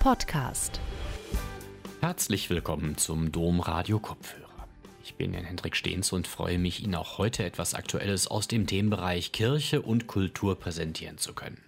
[0.00, 0.80] Podcast.
[2.00, 4.66] Herzlich willkommen zum Dom Radio Kopfhörer.
[5.04, 8.66] Ich bin Jan Hendrik Stehns und freue mich, Ihnen auch heute etwas Aktuelles aus dem
[8.66, 11.62] Themenbereich Kirche und Kultur präsentieren zu können.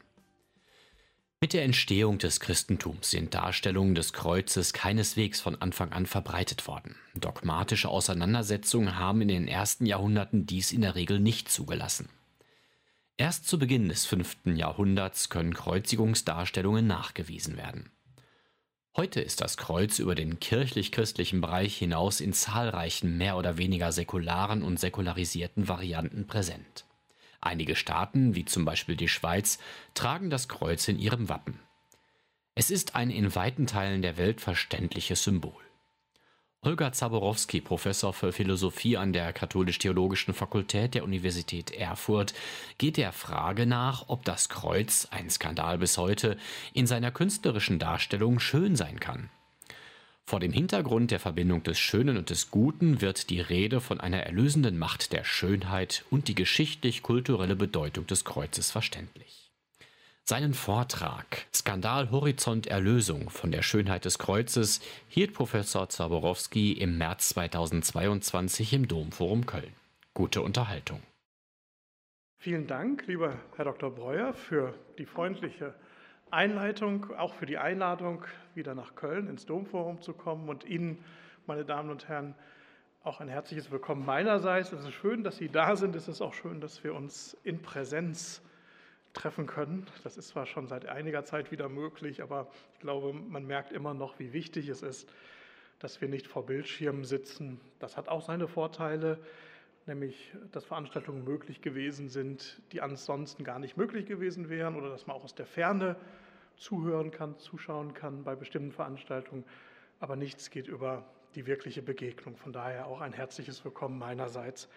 [1.43, 6.97] Mit der Entstehung des Christentums sind Darstellungen des Kreuzes keineswegs von Anfang an verbreitet worden.
[7.15, 12.09] Dogmatische Auseinandersetzungen haben in den ersten Jahrhunderten dies in der Regel nicht zugelassen.
[13.19, 17.91] Erst zu Beginn des fünften Jahrhunderts können Kreuzigungsdarstellungen nachgewiesen werden.
[18.95, 24.63] Heute ist das Kreuz über den kirchlich-christlichen Bereich hinaus in zahlreichen mehr oder weniger säkularen
[24.63, 26.85] und säkularisierten Varianten präsent.
[27.41, 29.59] Einige Staaten, wie zum Beispiel die Schweiz,
[29.95, 31.59] tragen das Kreuz in ihrem Wappen.
[32.55, 35.63] Es ist ein in weiten Teilen der Welt verständliches Symbol.
[36.65, 42.35] Holger Zaborowski, Professor für Philosophie an der Katholisch-Theologischen Fakultät der Universität Erfurt,
[42.79, 46.37] geht der Frage nach, ob das Kreuz, ein Skandal bis heute,
[46.73, 49.29] in seiner künstlerischen Darstellung schön sein kann.
[50.25, 54.21] Vor dem Hintergrund der Verbindung des Schönen und des Guten wird die Rede von einer
[54.21, 59.42] erlösenden Macht der Schönheit und die geschichtlich-kulturelle Bedeutung des Kreuzes verständlich.
[60.25, 67.31] Seinen Vortrag Skandal Horizont Erlösung von der Schönheit des Kreuzes hielt Professor Zaborowski im März
[67.31, 69.75] 2022 im Domforum Köln.
[70.15, 71.03] Gute Unterhaltung.
[72.39, 73.91] Vielen Dank, lieber Herr Dr.
[73.91, 75.75] Breuer, für die freundliche
[76.31, 81.05] Einleitung, auch für die Einladung, wieder nach Köln ins Domforum zu kommen und Ihnen,
[81.47, 82.37] meine Damen und Herren,
[83.03, 84.71] auch ein herzliches Willkommen meinerseits.
[84.71, 85.97] Es ist schön, dass Sie da sind.
[85.97, 88.41] Es ist auch schön, dass wir uns in Präsenz
[89.13, 89.87] treffen können.
[90.05, 93.95] Das ist zwar schon seit einiger Zeit wieder möglich, aber ich glaube, man merkt immer
[93.95, 95.09] noch, wie wichtig es ist,
[95.79, 97.61] dass wir nicht vor Bildschirmen sitzen.
[97.79, 99.19] Das hat auch seine Vorteile,
[99.87, 105.07] nämlich dass Veranstaltungen möglich gewesen sind, die ansonsten gar nicht möglich gewesen wären oder dass
[105.07, 105.97] man auch aus der Ferne
[106.57, 109.45] zuhören kann, zuschauen kann bei bestimmten Veranstaltungen.
[110.01, 112.37] Aber nichts geht über die wirkliche Begegnung.
[112.37, 114.69] Von daher auch ein herzliches Willkommen meinerseits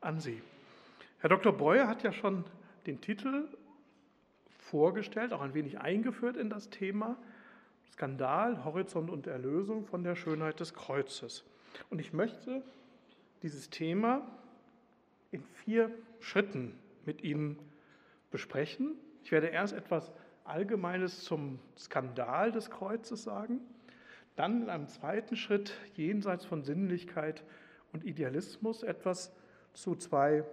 [0.00, 0.42] an Sie.
[1.20, 1.52] Herr Dr.
[1.52, 2.44] Breuer hat ja schon
[2.86, 3.48] den Titel
[4.70, 7.16] vorgestellt, auch ein wenig eingeführt in das Thema
[7.92, 11.44] Skandal, Horizont und Erlösung von der Schönheit des Kreuzes.
[11.90, 12.62] Und ich möchte
[13.42, 14.26] dieses Thema
[15.32, 17.58] in vier Schritten mit Ihnen
[18.30, 18.94] besprechen.
[19.24, 20.12] Ich werde erst etwas
[20.44, 23.60] Allgemeines zum Skandal des Kreuzes sagen,
[24.36, 27.44] dann in einem zweiten Schritt jenseits von Sinnlichkeit
[27.92, 29.32] und Idealismus etwas
[29.72, 30.44] zu zwei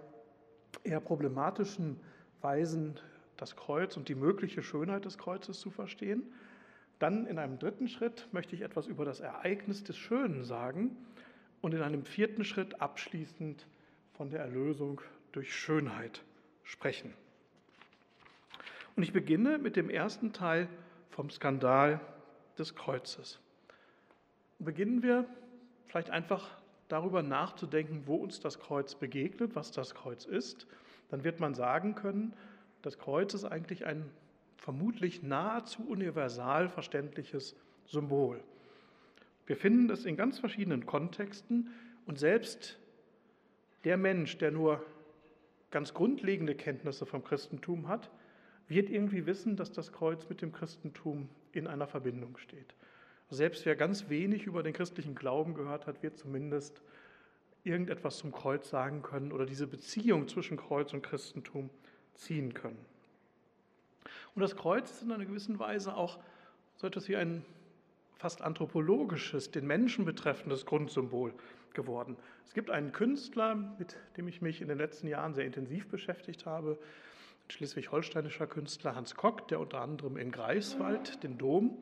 [0.84, 1.98] eher problematischen
[2.40, 3.00] Weisen
[3.38, 6.22] das Kreuz und die mögliche Schönheit des Kreuzes zu verstehen.
[6.98, 10.96] Dann in einem dritten Schritt möchte ich etwas über das Ereignis des Schönen sagen
[11.60, 13.66] und in einem vierten Schritt abschließend
[14.12, 15.00] von der Erlösung
[15.32, 16.22] durch Schönheit
[16.64, 17.14] sprechen.
[18.96, 20.68] Und ich beginne mit dem ersten Teil
[21.10, 22.00] vom Skandal
[22.58, 23.38] des Kreuzes.
[24.58, 25.24] Beginnen wir
[25.86, 30.66] vielleicht einfach darüber nachzudenken, wo uns das Kreuz begegnet, was das Kreuz ist.
[31.10, 32.34] Dann wird man sagen können,
[32.82, 34.10] das Kreuz ist eigentlich ein
[34.56, 37.56] vermutlich nahezu universal verständliches
[37.86, 38.42] Symbol.
[39.46, 41.70] Wir finden es in ganz verschiedenen Kontexten
[42.06, 42.78] und selbst
[43.84, 44.84] der Mensch, der nur
[45.70, 48.10] ganz grundlegende Kenntnisse vom Christentum hat,
[48.68, 52.74] wird irgendwie wissen, dass das Kreuz mit dem Christentum in einer Verbindung steht.
[53.30, 56.82] Selbst wer ganz wenig über den christlichen Glauben gehört hat, wird zumindest
[57.64, 61.70] irgendetwas zum Kreuz sagen können oder diese Beziehung zwischen Kreuz und Christentum
[62.18, 62.78] ziehen können.
[64.34, 66.18] Und das Kreuz ist in einer gewissen Weise auch
[66.76, 67.44] so etwas wie ein
[68.16, 71.32] fast anthropologisches, den Menschen betreffendes Grundsymbol
[71.72, 72.16] geworden.
[72.46, 76.46] Es gibt einen Künstler, mit dem ich mich in den letzten Jahren sehr intensiv beschäftigt
[76.46, 76.78] habe,
[77.46, 81.78] ein schleswig-holsteinischer Künstler Hans Kock, der unter anderem in Greifswald den Dom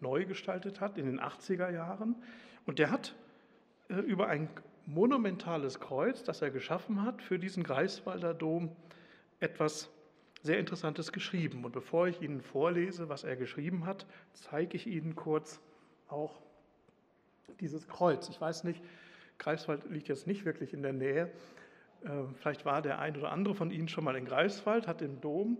[0.00, 2.16] neu gestaltet hat in den 80er Jahren.
[2.66, 3.14] Und der hat
[3.88, 4.48] äh, über ein
[4.86, 8.74] monumentales Kreuz, das er geschaffen hat für diesen Greifswalder Dom,
[9.44, 9.90] etwas
[10.42, 11.64] sehr Interessantes geschrieben.
[11.64, 15.60] Und bevor ich Ihnen vorlese, was er geschrieben hat, zeige ich Ihnen kurz
[16.08, 16.40] auch
[17.60, 18.28] dieses Kreuz.
[18.28, 18.82] Ich weiß nicht,
[19.38, 21.30] Greifswald liegt jetzt nicht wirklich in der Nähe.
[22.02, 25.20] Äh, vielleicht war der ein oder andere von Ihnen schon mal in Greifswald, hat im
[25.20, 25.58] Dom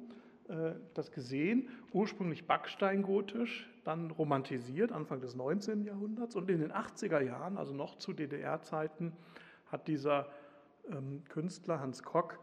[0.48, 5.84] äh, das gesehen, ursprünglich backsteingotisch, dann romantisiert, Anfang des 19.
[5.84, 6.36] Jahrhunderts.
[6.36, 9.12] Und in den 80er Jahren, also noch zu DDR-Zeiten,
[9.72, 10.28] hat dieser
[10.90, 12.38] ähm, Künstler Hans Kock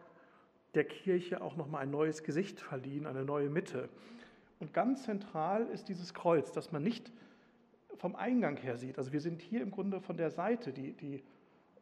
[0.73, 3.89] der Kirche auch nochmal ein neues Gesicht verliehen, eine neue Mitte.
[4.59, 7.11] Und ganz zentral ist dieses Kreuz, das man nicht
[7.95, 8.97] vom Eingang her sieht.
[8.97, 10.71] Also wir sind hier im Grunde von der Seite.
[10.71, 11.23] Die, die,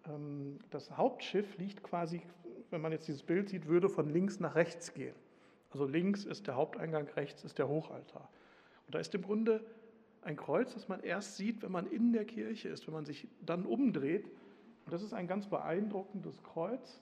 [0.07, 2.21] ähm, das Hauptschiff liegt quasi,
[2.71, 5.15] wenn man jetzt dieses Bild sieht, würde von links nach rechts gehen.
[5.71, 8.29] Also links ist der Haupteingang, rechts ist der Hochaltar.
[8.87, 9.63] Und da ist im Grunde
[10.21, 13.27] ein Kreuz, das man erst sieht, wenn man in der Kirche ist, wenn man sich
[13.45, 14.25] dann umdreht.
[14.85, 17.01] Und das ist ein ganz beeindruckendes Kreuz,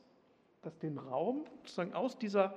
[0.62, 2.56] das den Raum sozusagen aus dieser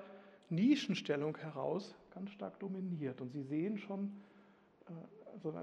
[0.48, 3.20] Nischenstellung heraus ganz stark dominiert.
[3.20, 4.12] Und Sie sehen schon
[5.32, 5.54] also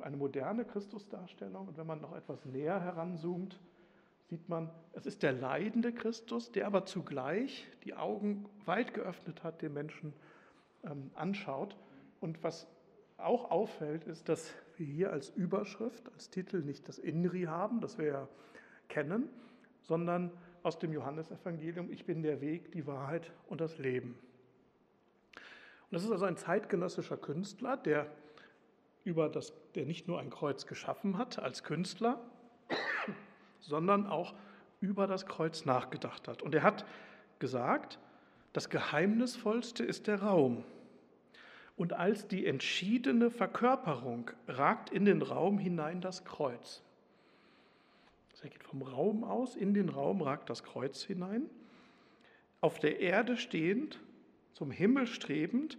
[0.00, 1.68] eine moderne Christusdarstellung.
[1.68, 3.58] Und wenn man noch etwas näher heranzoomt,
[4.28, 9.62] sieht man, es ist der leidende Christus, der aber zugleich die Augen weit geöffnet hat,
[9.62, 10.12] den Menschen
[10.84, 11.76] ähm, anschaut.
[12.20, 12.66] Und was
[13.18, 17.98] auch auffällt, ist, dass wir hier als Überschrift, als Titel nicht das Inri haben, das
[17.98, 18.28] wir ja
[18.88, 19.28] kennen,
[19.82, 20.30] sondern
[20.66, 24.18] aus dem Johannesevangelium, ich bin der Weg, die Wahrheit und das Leben.
[25.36, 28.10] Und das ist also ein zeitgenössischer Künstler, der,
[29.04, 32.20] über das, der nicht nur ein Kreuz geschaffen hat als Künstler,
[33.60, 34.34] sondern auch
[34.80, 36.42] über das Kreuz nachgedacht hat.
[36.42, 36.84] Und er hat
[37.38, 38.00] gesagt,
[38.52, 40.64] das Geheimnisvollste ist der Raum.
[41.76, 46.82] Und als die entschiedene Verkörperung ragt in den Raum hinein das Kreuz.
[48.46, 51.50] Er geht vom Raum aus, in den Raum ragt das Kreuz hinein.
[52.60, 53.98] Auf der Erde stehend,
[54.52, 55.76] zum Himmel strebend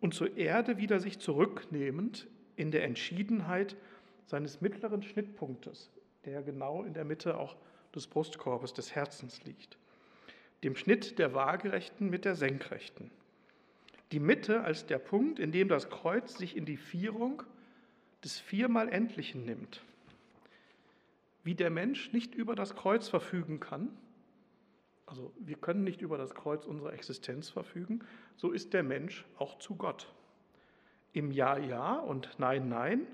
[0.00, 3.74] und zur Erde wieder sich zurücknehmend in der Entschiedenheit
[4.26, 5.90] seines mittleren Schnittpunktes,
[6.24, 7.56] der genau in der Mitte auch
[7.92, 9.76] des Brustkorbes des Herzens liegt.
[10.62, 13.10] Dem Schnitt der Waagerechten mit der Senkrechten.
[14.12, 17.42] Die Mitte als der Punkt, in dem das Kreuz sich in die Vierung
[18.22, 19.82] des viermal Endlichen nimmt.
[21.44, 23.96] Wie der Mensch nicht über das Kreuz verfügen kann,
[25.06, 28.00] also wir können nicht über das Kreuz unserer Existenz verfügen,
[28.36, 30.12] so ist der Mensch auch zu Gott.
[31.12, 33.06] Im Ja, Ja und Nein, Nein,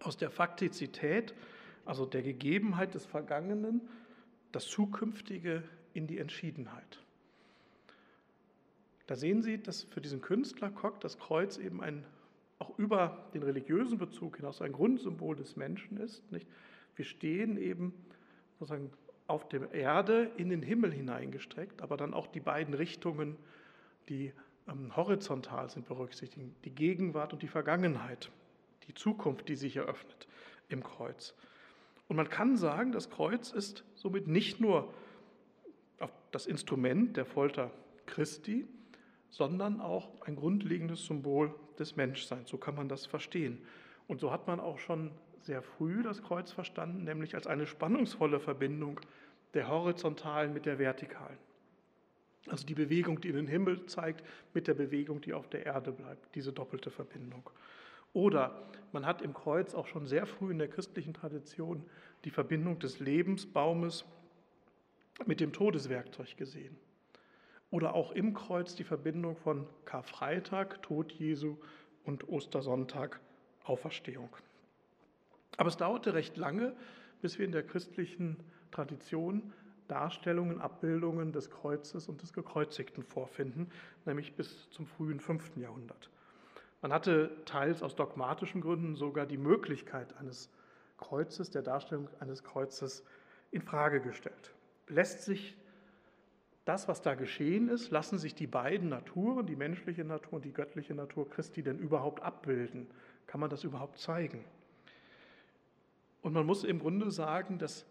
[0.00, 1.34] aus der Faktizität
[1.84, 3.80] also der Gegebenheit des Vergangenen,
[4.52, 5.62] das Zukünftige
[5.94, 7.00] in die Entschiedenheit.
[9.06, 12.04] Da sehen Sie, dass für diesen Künstler Koch das Kreuz eben ein,
[12.58, 16.30] auch über den religiösen Bezug hinaus ein Grundsymbol des Menschen ist.
[16.30, 16.46] Nicht?
[16.96, 17.92] Wir stehen eben
[18.58, 18.90] sozusagen
[19.26, 23.36] auf der Erde in den Himmel hineingestreckt, aber dann auch die beiden Richtungen,
[24.08, 24.32] die
[24.68, 26.54] ähm, horizontal sind, berücksichtigen.
[26.64, 28.30] Die Gegenwart und die Vergangenheit,
[28.88, 30.28] die Zukunft, die sich eröffnet
[30.68, 31.34] im Kreuz.
[32.08, 34.92] Und man kann sagen, das Kreuz ist somit nicht nur
[36.30, 37.70] das Instrument der Folter
[38.06, 38.66] Christi,
[39.30, 42.48] sondern auch ein grundlegendes Symbol des Menschseins.
[42.50, 43.58] So kann man das verstehen.
[44.08, 45.10] Und so hat man auch schon
[45.44, 49.00] sehr früh das Kreuz verstanden, nämlich als eine spannungsvolle Verbindung
[49.54, 51.38] der horizontalen mit der vertikalen.
[52.48, 55.92] Also die Bewegung, die in den Himmel zeigt, mit der Bewegung, die auf der Erde
[55.92, 57.48] bleibt, diese doppelte Verbindung.
[58.12, 61.84] Oder man hat im Kreuz auch schon sehr früh in der christlichen Tradition
[62.24, 64.04] die Verbindung des Lebensbaumes
[65.26, 66.76] mit dem Todeswerkzeug gesehen.
[67.70, 71.56] Oder auch im Kreuz die Verbindung von Karfreitag, Tod Jesu
[72.04, 73.20] und Ostersonntag,
[73.64, 74.28] Auferstehung.
[75.56, 76.74] Aber es dauerte recht lange,
[77.20, 78.36] bis wir in der christlichen
[78.70, 79.52] Tradition
[79.88, 83.70] Darstellungen, Abbildungen des Kreuzes und des Gekreuzigten vorfinden,
[84.06, 85.56] nämlich bis zum frühen 5.
[85.56, 86.08] Jahrhundert.
[86.80, 90.50] Man hatte teils aus dogmatischen Gründen sogar die Möglichkeit eines
[90.96, 93.04] Kreuzes, der Darstellung eines Kreuzes
[93.50, 94.54] in Frage gestellt.
[94.88, 95.56] Lässt sich
[96.64, 100.52] das, was da geschehen ist, lassen sich die beiden Naturen, die menschliche Natur und die
[100.52, 102.86] göttliche Natur Christi denn überhaupt abbilden?
[103.26, 104.44] Kann man das überhaupt zeigen?
[106.22, 107.84] Und man muss im Grunde sagen, dass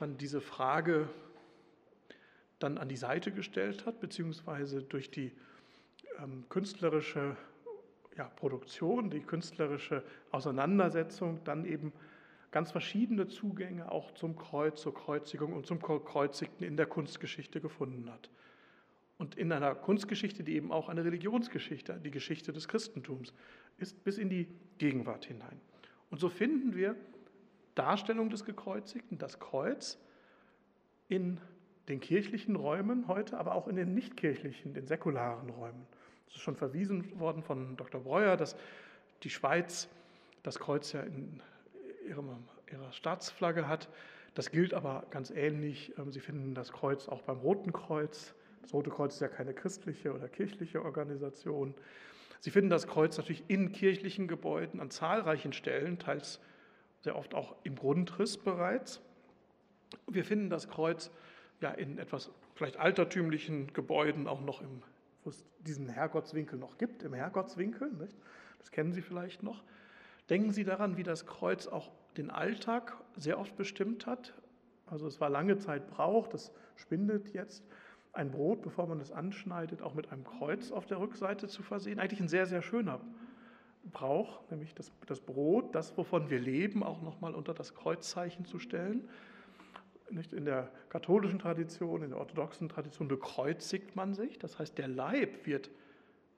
[0.00, 1.08] man diese Frage
[2.58, 5.32] dann an die Seite gestellt hat, beziehungsweise durch die
[6.18, 7.36] ähm, künstlerische
[8.16, 11.92] ja, Produktion, die künstlerische Auseinandersetzung, dann eben
[12.50, 18.10] ganz verschiedene Zugänge auch zum Kreuz, zur Kreuzigung und zum Kreuzigten in der Kunstgeschichte gefunden
[18.10, 18.30] hat.
[19.18, 23.32] Und in einer Kunstgeschichte, die eben auch eine Religionsgeschichte, die Geschichte des Christentums
[23.78, 25.60] ist, bis in die Gegenwart hinein.
[26.10, 26.96] Und so finden wir
[27.74, 29.98] Darstellung des Gekreuzigten, das Kreuz,
[31.08, 31.40] in
[31.88, 35.86] den kirchlichen Räumen heute, aber auch in den nichtkirchlichen, den säkularen Räumen.
[36.28, 38.00] Es ist schon verwiesen worden von Dr.
[38.00, 38.56] Breuer, dass
[39.22, 39.88] die Schweiz
[40.42, 41.42] das Kreuz ja in
[42.08, 42.28] ihrem,
[42.70, 43.88] ihrer Staatsflagge hat.
[44.34, 45.92] Das gilt aber ganz ähnlich.
[45.98, 48.34] Ähm, Sie finden das Kreuz auch beim Roten Kreuz.
[48.62, 51.74] Das Rote Kreuz ist ja keine christliche oder kirchliche Organisation.
[52.40, 56.40] Sie finden das Kreuz natürlich in kirchlichen Gebäuden an zahlreichen Stellen, teils
[57.02, 59.00] sehr oft auch im Grundriss bereits.
[60.06, 61.10] Wir finden das Kreuz
[61.60, 64.82] ja in etwas vielleicht altertümlichen Gebäuden auch noch im
[65.24, 68.16] wo es diesen Herrgottswinkel noch gibt, im Herrgottswinkel, nicht?
[68.58, 69.62] das kennen Sie vielleicht noch.
[70.30, 74.34] Denken Sie daran, wie das Kreuz auch den Alltag sehr oft bestimmt hat.
[74.86, 77.64] Also es war lange Zeit Brauch, das spindet jetzt,
[78.12, 81.98] ein Brot, bevor man es anschneidet, auch mit einem Kreuz auf der Rückseite zu versehen.
[81.98, 83.00] Eigentlich ein sehr, sehr schöner
[83.90, 88.58] Brauch, nämlich das, das Brot, das, wovon wir leben, auch nochmal unter das Kreuzzeichen zu
[88.58, 89.08] stellen.
[90.10, 94.88] Nicht in der katholischen Tradition, in der orthodoxen Tradition bekreuzigt man sich, das heißt, der
[94.88, 95.70] Leib wird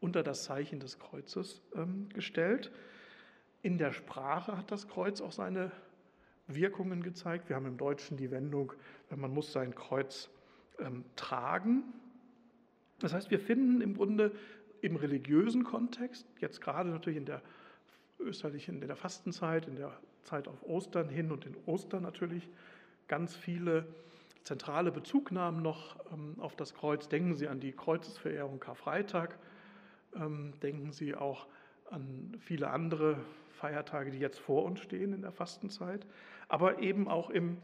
[0.00, 2.70] unter das Zeichen des Kreuzes ähm, gestellt.
[3.62, 5.72] In der Sprache hat das Kreuz auch seine
[6.46, 7.48] Wirkungen gezeigt.
[7.48, 8.72] Wir haben im Deutschen die Wendung,
[9.14, 10.30] man muss sein Kreuz
[10.78, 11.84] ähm, tragen.
[13.00, 14.32] Das heißt, wir finden im Grunde
[14.84, 17.42] im religiösen Kontext, jetzt gerade natürlich in der
[18.18, 22.48] österreichischen, in der Fastenzeit, in der Zeit auf Ostern hin und in Ostern natürlich,
[23.08, 23.86] ganz viele
[24.44, 27.08] zentrale Bezugnahmen noch ähm, auf das Kreuz.
[27.08, 29.38] Denken Sie an die Kreuzesverehrung Karfreitag,
[30.14, 31.46] ähm, denken Sie auch
[31.90, 33.18] an viele andere
[33.52, 36.06] Feiertage, die jetzt vor uns stehen in der Fastenzeit,
[36.48, 37.58] aber eben auch im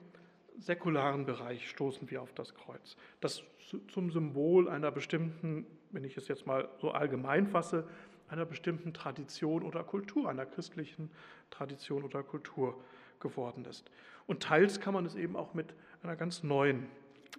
[0.59, 3.43] säkularen Bereich stoßen wir auf das Kreuz, das
[3.89, 7.87] zum Symbol einer bestimmten, wenn ich es jetzt mal so allgemein fasse,
[8.29, 11.11] einer bestimmten Tradition oder Kultur, einer christlichen
[11.51, 12.81] Tradition oder Kultur
[13.19, 13.91] geworden ist.
[14.27, 16.87] Und teils kann man es eben auch mit einer ganz neuen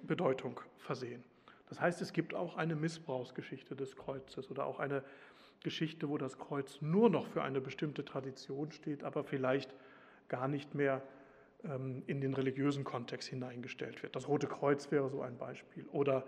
[0.03, 1.23] Bedeutung versehen.
[1.69, 5.03] Das heißt, es gibt auch eine Missbrauchsgeschichte des Kreuzes oder auch eine
[5.63, 9.73] Geschichte, wo das Kreuz nur noch für eine bestimmte Tradition steht, aber vielleicht
[10.27, 11.01] gar nicht mehr
[11.63, 14.15] ähm, in den religiösen Kontext hineingestellt wird.
[14.15, 15.85] Das Rote Kreuz wäre so ein Beispiel.
[15.91, 16.25] Oder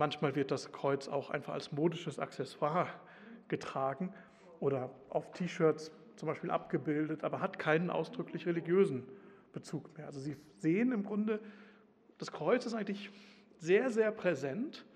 [0.00, 2.88] manchmal wird das Kreuz auch einfach als modisches Accessoire
[3.48, 4.12] getragen
[4.58, 9.06] oder auf T-Shirts zum Beispiel abgebildet, aber hat keinen ausdrücklich religiösen
[9.52, 10.06] Bezug mehr.
[10.06, 11.38] Also Sie sehen im Grunde,
[12.16, 13.10] das Kreuz ist eigentlich
[13.58, 14.86] sehr, sehr präsent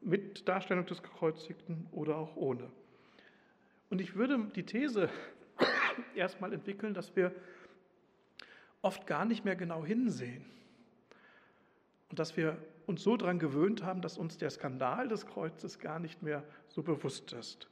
[0.00, 2.70] mit Darstellung des Gekreuzigten oder auch ohne.
[3.88, 5.08] Und ich würde die These
[6.16, 7.32] erstmal entwickeln, dass wir
[8.82, 10.44] oft gar nicht mehr genau hinsehen.
[12.10, 15.98] Und dass wir uns so daran gewöhnt haben, dass uns der Skandal des Kreuzes gar
[15.98, 17.68] nicht mehr so bewusst ist.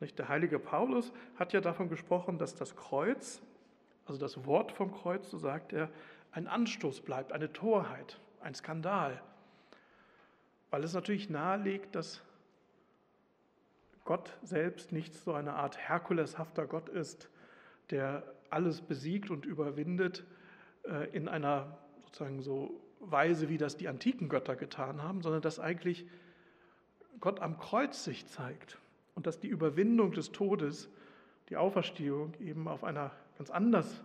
[0.00, 3.40] Der heilige Paulus hat ja davon gesprochen, dass das Kreuz,
[4.06, 5.90] also das Wort vom Kreuz, so sagt er,
[6.32, 9.20] ein Anstoß bleibt, eine Torheit, ein Skandal.
[10.70, 12.22] Weil es natürlich nahelegt, dass
[14.04, 17.28] Gott selbst nicht so eine Art Herkuleshafter Gott ist,
[17.90, 20.24] der alles besiegt und überwindet
[20.84, 25.60] äh, in einer sozusagen so Weise, wie das die antiken Götter getan haben, sondern dass
[25.60, 26.06] eigentlich
[27.20, 28.78] Gott am Kreuz sich zeigt
[29.14, 30.88] und dass die Überwindung des Todes,
[31.48, 34.02] die Auferstehung eben auf einer ganz anders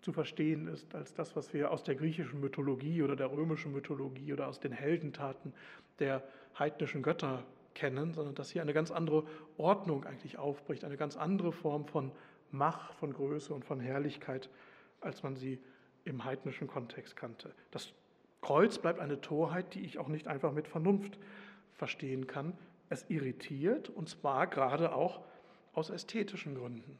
[0.00, 4.32] zu verstehen ist als das, was wir aus der griechischen Mythologie oder der römischen Mythologie
[4.32, 5.52] oder aus den Heldentaten
[5.98, 6.22] der
[6.58, 7.42] heidnischen Götter
[7.74, 9.24] kennen, sondern dass hier eine ganz andere
[9.56, 12.12] Ordnung eigentlich aufbricht, eine ganz andere Form von
[12.50, 14.48] Macht, von Größe und von Herrlichkeit,
[15.00, 15.60] als man sie
[16.04, 17.52] im heidnischen Kontext kannte.
[17.70, 17.92] Das
[18.40, 21.18] Kreuz bleibt eine Torheit, die ich auch nicht einfach mit Vernunft
[21.72, 22.56] verstehen kann.
[22.88, 25.20] Es irritiert und zwar gerade auch
[25.72, 26.98] aus ästhetischen Gründen.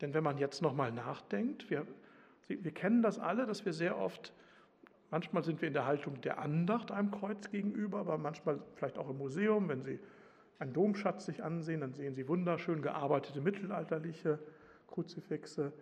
[0.00, 1.86] Denn wenn man jetzt nochmal nachdenkt, wir,
[2.48, 4.32] wir kennen das alle, dass wir sehr oft,
[5.10, 9.08] manchmal sind wir in der Haltung der Andacht einem Kreuz gegenüber, aber manchmal vielleicht auch
[9.10, 9.98] im Museum, wenn Sie
[10.58, 14.38] einen Domschatz sich ansehen, dann sehen Sie wunderschön gearbeitete mittelalterliche
[14.86, 15.72] Kruzifixe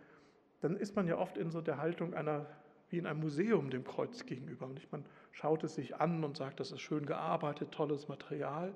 [0.64, 2.47] dann ist man ja oft in so der Haltung einer,
[2.95, 4.69] wie in einem Museum dem Kreuz gegenüber.
[4.69, 4.91] Nicht?
[4.93, 8.73] Man schaut es sich an und sagt, das ist schön gearbeitet, tolles Material.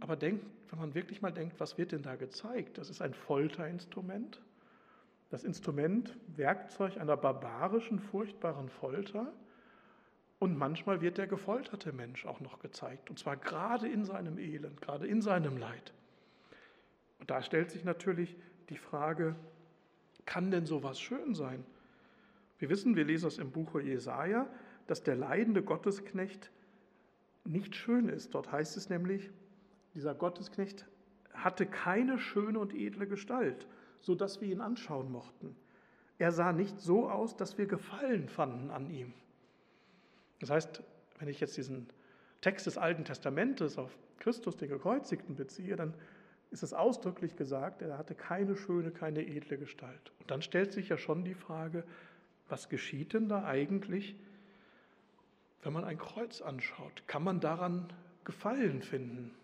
[0.00, 2.78] Aber denkt, wenn man wirklich mal denkt, was wird denn da gezeigt?
[2.78, 4.40] Das ist ein Folterinstrument.
[5.28, 9.30] Das Instrument, Werkzeug einer barbarischen, furchtbaren Folter.
[10.38, 13.10] Und manchmal wird der gefolterte Mensch auch noch gezeigt.
[13.10, 15.92] Und zwar gerade in seinem Elend, gerade in seinem Leid.
[17.18, 18.34] Und da stellt sich natürlich
[18.70, 19.36] die Frage,
[20.24, 21.66] kann denn sowas schön sein?
[22.58, 24.48] Wir wissen, wir lesen es im Buche Jesaja,
[24.86, 26.50] dass der leidende Gottesknecht
[27.44, 28.34] nicht schön ist.
[28.34, 29.30] Dort heißt es nämlich,
[29.94, 30.86] dieser Gottesknecht
[31.32, 33.66] hatte keine schöne und edle Gestalt,
[34.00, 35.56] so dass wir ihn anschauen mochten.
[36.18, 39.12] Er sah nicht so aus, dass wir Gefallen fanden an ihm.
[40.40, 40.82] Das heißt,
[41.18, 41.88] wenn ich jetzt diesen
[42.40, 45.94] Text des Alten Testamentes auf Christus, den Gekreuzigten, beziehe, dann
[46.50, 50.12] ist es ausdrücklich gesagt, er hatte keine schöne, keine edle Gestalt.
[50.20, 51.84] Und dann stellt sich ja schon die Frage,
[52.48, 54.14] was geschieht denn da eigentlich,
[55.62, 57.02] wenn man ein Kreuz anschaut?
[57.06, 57.92] Kann man daran
[58.24, 59.34] Gefallen finden?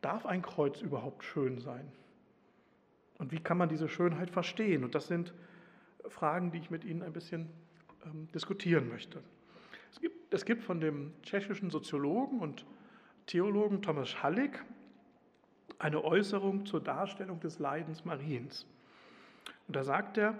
[0.00, 1.90] Darf ein Kreuz überhaupt schön sein?
[3.18, 4.84] Und wie kann man diese Schönheit verstehen?
[4.84, 5.34] Und das sind
[6.06, 7.48] Fragen, die ich mit Ihnen ein bisschen
[8.04, 9.20] ähm, diskutieren möchte.
[9.92, 12.64] Es gibt, es gibt von dem tschechischen Soziologen und
[13.26, 14.64] Theologen Thomas Halleck
[15.78, 18.66] eine Äußerung zur Darstellung des Leidens Mariens.
[19.66, 20.38] Und da sagt er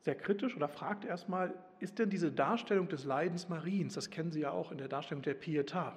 [0.00, 4.40] sehr kritisch oder fragt erstmal, ist denn diese Darstellung des Leidens Mariens, das kennen Sie
[4.40, 5.92] ja auch in der Darstellung der Pietà,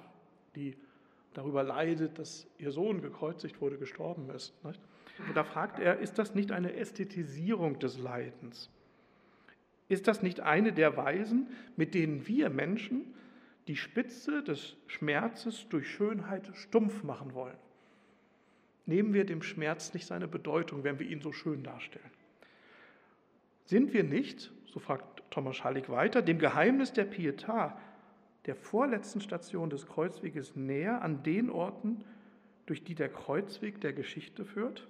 [0.54, 0.76] die
[1.32, 4.52] darüber leidet, dass ihr Sohn gekreuzigt wurde, gestorben ist.
[4.64, 4.80] Nicht?
[5.26, 8.70] Und da fragt er, ist das nicht eine Ästhetisierung des Leidens?
[9.88, 13.14] Ist das nicht eine der Weisen, mit denen wir Menschen
[13.68, 17.56] die Spitze des Schmerzes durch Schönheit stumpf machen wollen?
[18.86, 22.10] Nehmen wir dem Schmerz nicht seine Bedeutung, wenn wir ihn so schön darstellen?
[23.64, 27.72] Sind wir nicht, so fragt Thomas Schallig weiter, dem Geheimnis der Pietà,
[28.46, 32.04] der vorletzten Station des Kreuzweges näher an den Orten,
[32.66, 34.86] durch die der Kreuzweg der Geschichte führt?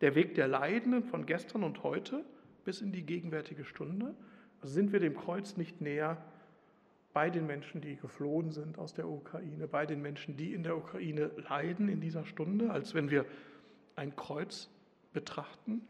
[0.00, 2.24] Der Weg der Leidenden von gestern und heute
[2.64, 4.14] bis in die gegenwärtige Stunde?
[4.60, 6.22] Also sind wir dem Kreuz nicht näher
[7.12, 10.76] bei den Menschen, die geflohen sind aus der Ukraine, bei den Menschen, die in der
[10.76, 13.24] Ukraine leiden in dieser Stunde, als wenn wir
[13.94, 14.68] ein Kreuz
[15.12, 15.80] betrachten?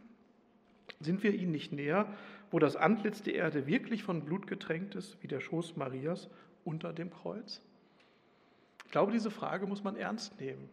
[1.01, 2.13] Sind wir ihnen nicht näher,
[2.51, 6.29] wo das Antlitz der Erde wirklich von Blut getränkt ist, wie der Schoß Marias
[6.65, 7.61] unter dem Kreuz?
[8.85, 10.69] Ich glaube, diese Frage muss man ernst nehmen.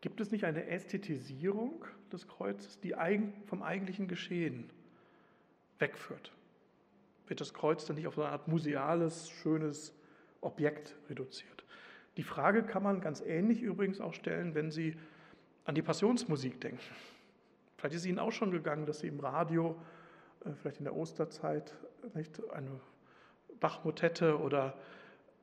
[0.00, 2.94] Gibt es nicht eine Ästhetisierung des Kreuzes, die
[3.46, 4.70] vom eigentlichen Geschehen
[5.78, 6.32] wegführt?
[7.26, 9.94] Wird das Kreuz dann nicht auf so eine Art museales, schönes
[10.40, 11.64] Objekt reduziert?
[12.16, 14.96] Die Frage kann man ganz ähnlich übrigens auch stellen, wenn Sie
[15.64, 16.80] an die Passionsmusik denken.
[17.84, 19.76] Vielleicht ist es Ihnen auch schon gegangen, dass Sie im Radio,
[20.46, 21.76] äh, vielleicht in der Osterzeit,
[22.14, 22.80] nicht, eine
[23.60, 24.72] Bachmotette oder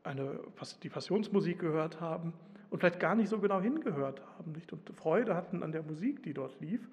[0.02, 0.40] eine,
[0.82, 2.34] die Passionsmusik gehört haben
[2.72, 4.74] und vielleicht gar nicht so genau hingehört haben nicht?
[4.74, 6.90] und Freude hatten an der Musik, die dort lief.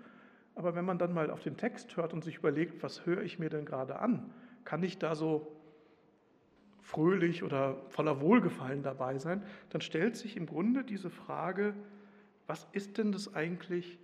[0.55, 3.39] Aber wenn man dann mal auf den Text hört und sich überlegt, was höre ich
[3.39, 4.31] mir denn gerade an,
[4.65, 5.57] kann ich da so
[6.83, 11.73] fröhlich oder voller Wohlgefallen dabei sein, dann stellt sich im Grunde diese Frage,
[12.47, 13.99] was ist denn das eigentlich,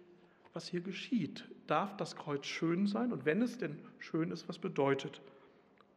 [0.54, 1.44] was hier geschieht?
[1.66, 3.12] Darf das Kreuz schön sein?
[3.12, 5.20] Und wenn es denn schön ist, was bedeutet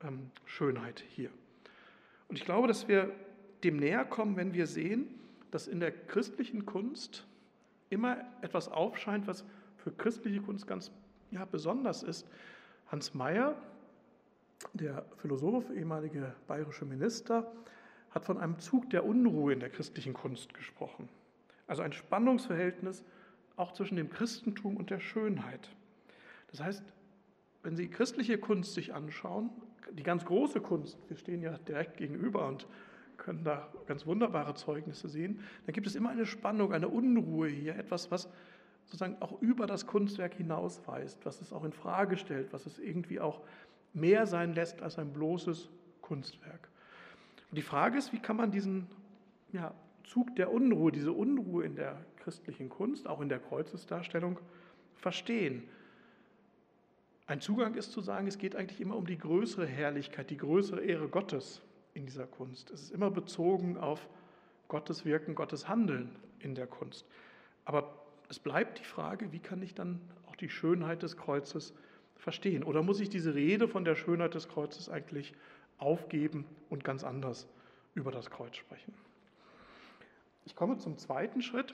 [0.03, 1.29] ähm, Schönheit hier?
[2.27, 3.11] Und ich glaube, dass wir
[3.63, 5.07] dem näher kommen, wenn wir sehen,
[5.51, 7.25] dass in der christlichen Kunst
[7.89, 9.45] immer etwas aufscheint, was
[9.77, 10.91] für christliche Kunst ganz
[11.31, 12.27] ja, besonders ist.
[12.87, 13.55] Hans Mayer,
[14.73, 17.51] der Philosoph, ehemalige bayerische Minister,
[18.09, 21.09] hat von einem Zug der Unruhe in der christlichen Kunst gesprochen.
[21.67, 23.03] Also ein Spannungsverhältnis
[23.57, 25.69] auch zwischen dem Christentum und der Schönheit.
[26.51, 26.83] Das heißt,
[27.63, 29.49] wenn Sie christliche Kunst sich anschauen,
[29.91, 32.67] die ganz große Kunst, wir stehen ja direkt gegenüber und
[33.17, 37.75] können da ganz wunderbare Zeugnisse sehen, dann gibt es immer eine Spannung, eine Unruhe hier,
[37.75, 38.29] etwas, was
[38.85, 43.19] sozusagen auch über das Kunstwerk hinausweist, was es auch in Frage stellt, was es irgendwie
[43.19, 43.41] auch
[43.93, 45.69] mehr sein lässt als ein bloßes
[46.01, 46.69] Kunstwerk.
[47.49, 48.87] Und die Frage ist, wie kann man diesen
[49.51, 49.73] ja,
[50.05, 54.37] Zug der Unruhe, diese Unruhe in der christlichen Kunst, auch in der Kreuzesdarstellung,
[54.95, 55.63] verstehen?
[57.25, 60.81] Ein Zugang ist zu sagen, es geht eigentlich immer um die größere Herrlichkeit, die größere
[60.81, 61.61] Ehre Gottes
[61.93, 62.69] in dieser Kunst.
[62.69, 64.09] Es ist immer bezogen auf
[64.67, 67.05] Gottes Wirken, Gottes Handeln in der Kunst.
[67.63, 67.95] Aber
[68.27, 71.73] es bleibt die Frage, wie kann ich dann auch die Schönheit des Kreuzes
[72.17, 72.61] verstehen?
[72.61, 75.33] Oder muss ich diese Rede von der Schönheit des Kreuzes eigentlich
[75.77, 77.47] aufgeben und ganz anders
[77.95, 78.93] über das Kreuz sprechen?
[80.43, 81.73] Ich komme zum zweiten Schritt.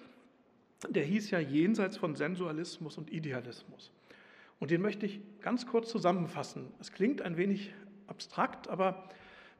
[0.89, 3.91] Der hieß ja jenseits von Sensualismus und Idealismus.
[4.59, 6.71] Und den möchte ich ganz kurz zusammenfassen.
[6.79, 7.73] Es klingt ein wenig
[8.07, 9.09] abstrakt, aber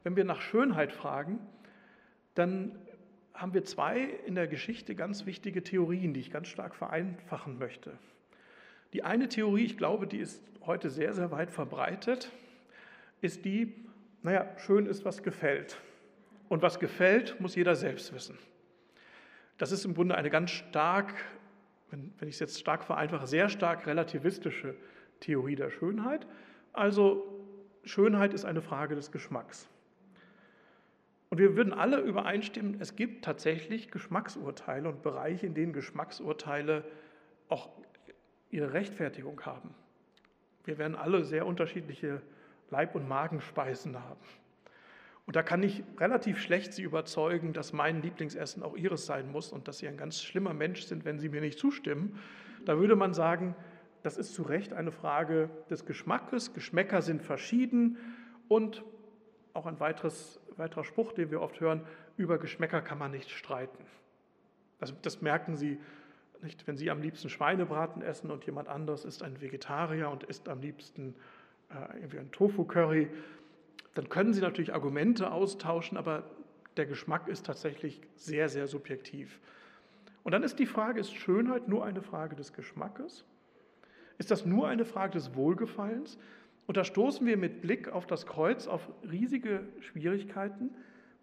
[0.03, 1.39] wenn wir nach Schönheit fragen,
[2.35, 2.77] dann
[3.33, 7.97] haben wir zwei in der Geschichte ganz wichtige Theorien, die ich ganz stark vereinfachen möchte.
[8.93, 12.31] Die eine Theorie, ich glaube, die ist heute sehr, sehr weit verbreitet,
[13.21, 13.73] ist die,
[14.21, 15.77] naja, schön ist, was gefällt.
[16.47, 18.37] Und was gefällt, muss jeder selbst wissen.
[19.63, 21.13] Das ist im Grunde eine ganz stark,
[21.89, 24.75] wenn, wenn ich es jetzt stark vereinfache, sehr stark relativistische
[25.21, 26.27] Theorie der Schönheit.
[26.73, 27.23] Also
[27.85, 29.69] Schönheit ist eine Frage des Geschmacks.
[31.29, 36.83] Und wir würden alle übereinstimmen, es gibt tatsächlich Geschmacksurteile und Bereiche, in denen Geschmacksurteile
[37.47, 37.69] auch
[38.49, 39.73] ihre Rechtfertigung haben.
[40.65, 42.21] Wir werden alle sehr unterschiedliche
[42.69, 44.19] Leib- und Magenspeisen haben.
[45.25, 49.51] Und da kann ich relativ schlecht Sie überzeugen, dass mein Lieblingsessen auch Ihres sein muss
[49.51, 52.19] und dass Sie ein ganz schlimmer Mensch sind, wenn Sie mir nicht zustimmen.
[52.65, 53.55] Da würde man sagen,
[54.01, 56.53] das ist zu Recht eine Frage des Geschmackes.
[56.53, 57.97] Geschmäcker sind verschieden
[58.49, 58.83] und
[59.53, 61.85] auch ein weiteres weiterer Spruch, den wir oft hören,
[62.17, 63.85] über Geschmäcker kann man nicht streiten.
[64.79, 65.79] Also das merken Sie
[66.41, 70.49] nicht, wenn Sie am liebsten Schweinebraten essen und jemand anderes ist ein Vegetarier und isst
[70.49, 71.15] am liebsten
[71.69, 73.09] äh, irgendwie ein Tofu-Curry,
[73.93, 76.23] dann können Sie natürlich Argumente austauschen, aber
[76.77, 79.39] der Geschmack ist tatsächlich sehr, sehr subjektiv.
[80.23, 83.25] Und dann ist die Frage, ist Schönheit nur eine Frage des Geschmackes?
[84.17, 86.17] Ist das nur eine Frage des Wohlgefallens?
[86.65, 90.71] Und da stoßen wir mit Blick auf das Kreuz auf riesige Schwierigkeiten,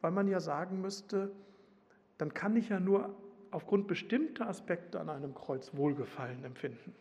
[0.01, 1.33] weil man ja sagen müsste,
[2.19, 3.17] dann kann ich ja nur
[3.51, 6.95] aufgrund bestimmter Aspekte an einem Kreuz Wohlgefallen empfinden.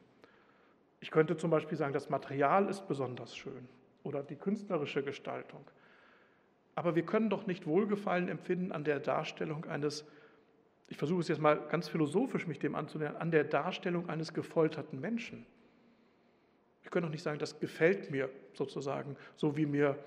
[1.02, 3.68] Ich könnte zum Beispiel sagen, das Material ist besonders schön
[4.04, 5.66] oder die künstlerische Gestaltung.
[6.76, 10.06] Aber wir können doch nicht Wohlgefallen empfinden an der Darstellung eines,
[10.88, 15.00] ich versuche es jetzt mal ganz philosophisch mich dem anzunähern, an der Darstellung eines gefolterten
[15.00, 15.46] Menschen.
[16.82, 19.98] Wir können doch nicht sagen, das gefällt mir sozusagen, so wie mir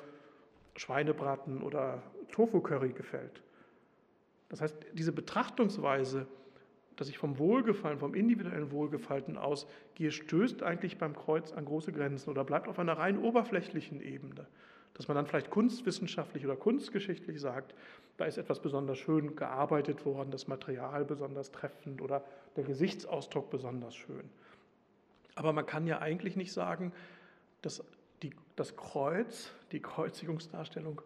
[0.76, 3.42] Schweinebraten oder Tofu-Curry gefällt.
[4.48, 6.26] Das heißt, diese Betrachtungsweise,
[7.02, 12.30] dass ich vom Wohlgefallen, vom individuellen Wohlgefallen ausgehe, stößt eigentlich beim Kreuz an große Grenzen
[12.30, 14.46] oder bleibt auf einer rein oberflächlichen Ebene.
[14.94, 17.74] Dass man dann vielleicht kunstwissenschaftlich oder kunstgeschichtlich sagt,
[18.18, 23.96] da ist etwas besonders schön gearbeitet worden, das Material besonders treffend oder der Gesichtsausdruck besonders
[23.96, 24.30] schön.
[25.34, 26.92] Aber man kann ja eigentlich nicht sagen,
[27.62, 27.82] dass
[28.22, 31.02] die, das Kreuz, die Kreuzigungsdarstellung,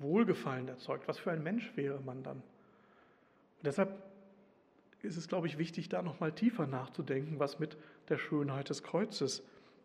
[0.00, 1.06] Wohlgefallen erzeugt.
[1.06, 2.38] Was für ein Mensch wäre man dann?
[2.38, 4.07] Und deshalb
[5.02, 7.76] ist es, glaube ich, wichtig, da nochmal tiefer nachzudenken, was mit
[8.08, 9.42] der Schönheit des Kreuzes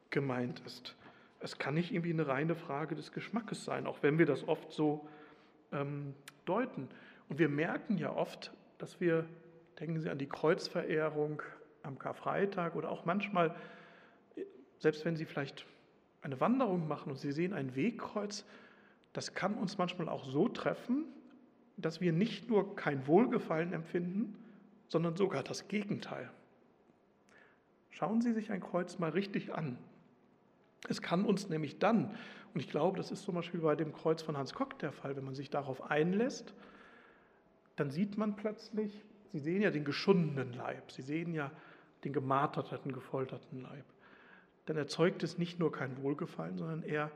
[0.10, 0.96] gemeint ist.
[1.40, 4.72] Es kann nicht irgendwie eine reine Frage des Geschmackes sein, auch wenn wir das oft
[4.72, 5.08] so
[5.72, 6.14] ähm,
[6.46, 6.88] deuten.
[7.30, 9.26] Und wir merken ja oft, dass wir,
[9.80, 11.42] denken Sie an die Kreuzverehrung
[11.84, 13.56] am Karfreitag oder auch manchmal,
[14.80, 15.66] selbst wenn Sie vielleicht
[16.22, 18.46] eine Wanderung machen und Sie sehen ein Wegkreuz,
[19.12, 21.06] das kann uns manchmal auch so treffen,
[21.78, 24.36] dass wir nicht nur kein Wohlgefallen empfinden,
[24.88, 26.30] sondern sogar das Gegenteil.
[27.90, 29.78] Schauen Sie sich ein Kreuz mal richtig an.
[30.90, 32.16] Es kann uns nämlich dann,
[32.54, 35.16] und ich glaube, das ist zum Beispiel bei dem Kreuz von Hans Kock der Fall,
[35.16, 36.54] wenn man sich darauf einlässt,
[37.76, 41.52] dann sieht man plötzlich, Sie sehen ja den geschundenen Leib, Sie sehen ja
[42.04, 43.86] den gemarterten, gefolterten Leib.
[44.66, 47.12] Dann erzeugt es nicht nur kein Wohlgefallen, sondern eher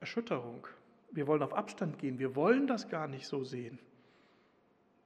[0.00, 0.66] Erschütterung,
[1.12, 3.78] wir wollen auf Abstand gehen, wir wollen das gar nicht so sehen.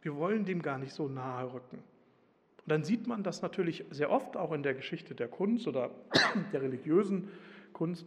[0.03, 1.77] Wir wollen dem gar nicht so nahe rücken.
[1.77, 5.91] Und dann sieht man das natürlich sehr oft auch in der Geschichte der Kunst oder
[6.53, 7.29] der religiösen
[7.73, 8.07] Kunst,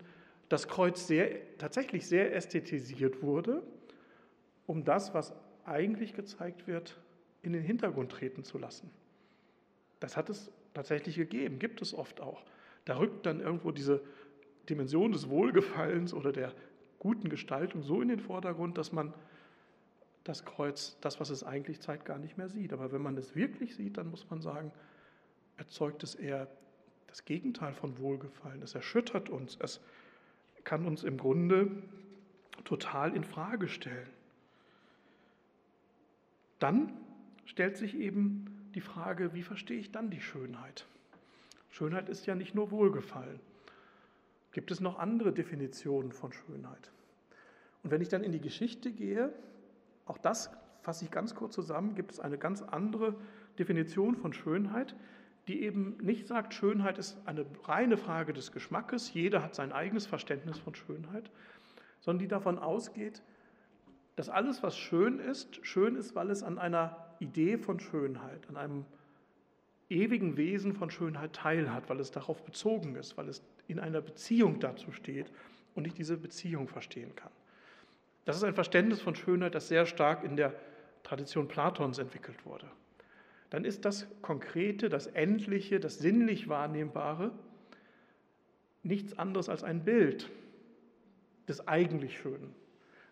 [0.49, 3.63] das Kreuz sehr, tatsächlich sehr ästhetisiert wurde,
[4.67, 5.33] um das, was
[5.65, 6.99] eigentlich gezeigt wird,
[7.41, 8.89] in den Hintergrund treten zu lassen.
[9.99, 12.43] Das hat es tatsächlich gegeben, gibt es oft auch.
[12.85, 14.01] Da rückt dann irgendwo diese
[14.69, 16.53] Dimension des Wohlgefallens oder der
[16.99, 19.13] guten Gestaltung so in den Vordergrund, dass man
[20.23, 22.73] das Kreuz, das, was es eigentlich zeigt, gar nicht mehr sieht.
[22.73, 24.71] Aber wenn man es wirklich sieht, dann muss man sagen,
[25.57, 26.47] erzeugt es eher
[27.07, 28.61] das Gegenteil von Wohlgefallen.
[28.61, 29.57] Es erschüttert uns.
[29.59, 29.81] Es
[30.63, 31.71] kann uns im Grunde
[32.63, 34.09] total in Frage stellen.
[36.59, 36.93] Dann
[37.45, 40.85] stellt sich eben die Frage, wie verstehe ich dann die Schönheit?
[41.71, 43.39] Schönheit ist ja nicht nur Wohlgefallen.
[44.51, 46.91] Gibt es noch andere Definitionen von Schönheit?
[47.83, 49.33] Und wenn ich dann in die Geschichte gehe,
[50.05, 53.15] auch das fasse ich ganz kurz zusammen, gibt es eine ganz andere
[53.59, 54.95] Definition von Schönheit,
[55.47, 60.05] die eben nicht sagt, Schönheit ist eine reine Frage des Geschmackes, jeder hat sein eigenes
[60.05, 61.31] Verständnis von Schönheit,
[61.99, 63.21] sondern die davon ausgeht,
[64.15, 68.57] dass alles, was schön ist, schön ist, weil es an einer Idee von Schönheit, an
[68.57, 68.85] einem
[69.89, 74.59] ewigen Wesen von Schönheit teilhat, weil es darauf bezogen ist, weil es in einer Beziehung
[74.59, 75.31] dazu steht
[75.75, 77.31] und ich diese Beziehung verstehen kann.
[78.25, 80.53] Das ist ein Verständnis von Schönheit, das sehr stark in der
[81.03, 82.67] Tradition Platons entwickelt wurde.
[83.49, 87.31] Dann ist das Konkrete, das Endliche, das sinnlich Wahrnehmbare
[88.83, 90.29] nichts anderes als ein Bild
[91.47, 92.55] des eigentlich Schönen.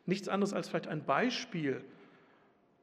[0.06, 1.84] Nichts anderes als vielleicht ein Beispiel,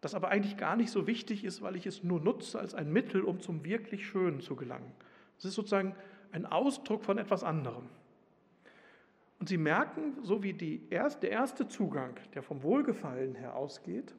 [0.01, 2.93] das aber eigentlich gar nicht so wichtig ist, weil ich es nur nutze als ein
[2.93, 4.93] Mittel, um zum wirklich Schönen zu gelangen.
[5.39, 5.97] Es ist sozusagen
[6.33, 7.89] ein Ausdruck von etwas anderem.
[9.39, 14.15] Und Sie merken, so wie die erste, der erste Zugang, der vom Wohlgefallen her ausgeht,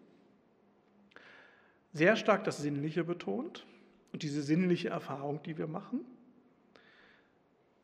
[1.93, 3.65] sehr stark das Sinnliche betont
[4.13, 6.06] und diese sinnliche Erfahrung, die wir machen,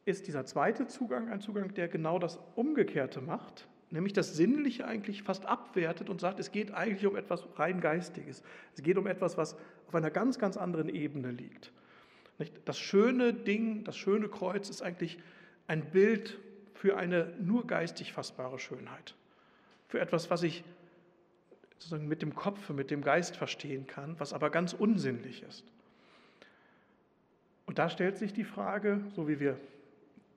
[0.06, 5.24] ist dieser zweite Zugang ein Zugang, der genau das Umgekehrte macht, nämlich das Sinnliche eigentlich
[5.24, 8.44] fast abwertet und sagt, es geht eigentlich um etwas rein Geistiges.
[8.76, 9.56] Es geht um etwas, was
[9.88, 11.72] auf einer ganz, ganz anderen Ebene liegt.
[12.66, 15.20] Das schöne Ding, das schöne Kreuz ist eigentlich
[15.68, 16.40] ein Bild
[16.84, 19.16] für eine nur geistig fassbare Schönheit.
[19.88, 20.66] Für etwas, was ich
[21.76, 25.64] sozusagen mit dem Kopf, mit dem Geist verstehen kann, was aber ganz unsinnlich ist.
[27.66, 29.58] Und da stellt sich die Frage, so wie wir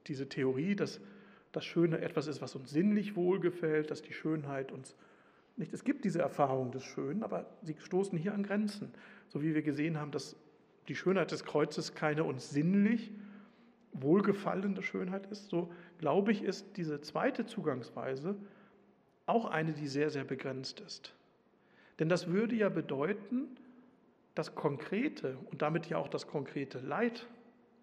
[0.07, 1.01] diese Theorie, dass
[1.51, 4.95] das Schöne etwas ist, was uns sinnlich wohlgefällt, dass die Schönheit uns
[5.57, 8.95] nicht, es gibt diese Erfahrung des Schönen, aber sie stoßen hier an Grenzen.
[9.31, 10.37] So wie wir gesehen haben, dass
[10.87, 13.11] die Schönheit des Kreuzes keine uns sinnlich
[14.01, 18.37] wohlgefallene Schönheit ist, so glaube ich, ist diese zweite Zugangsweise
[19.27, 21.15] auch eine, die sehr, sehr begrenzt ist.
[21.99, 23.49] Denn das würde ja bedeuten,
[24.35, 27.27] das Konkrete und damit ja auch das konkrete Leid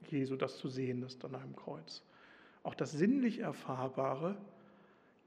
[0.10, 2.04] Jesu, das zu sehen ist an einem Kreuz,
[2.63, 4.38] auch das sinnlich Erfahrbare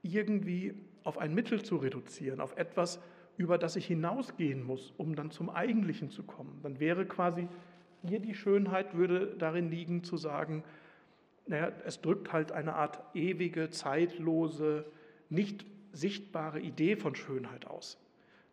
[0.01, 0.73] irgendwie
[1.03, 2.99] auf ein Mittel zu reduzieren, auf etwas,
[3.37, 6.59] über das ich hinausgehen muss, um dann zum Eigentlichen zu kommen.
[6.63, 7.47] Dann wäre quasi
[8.05, 10.63] hier die Schönheit, würde darin liegen zu sagen,
[11.47, 14.85] naja, es drückt halt eine Art ewige, zeitlose,
[15.29, 17.97] nicht sichtbare Idee von Schönheit aus.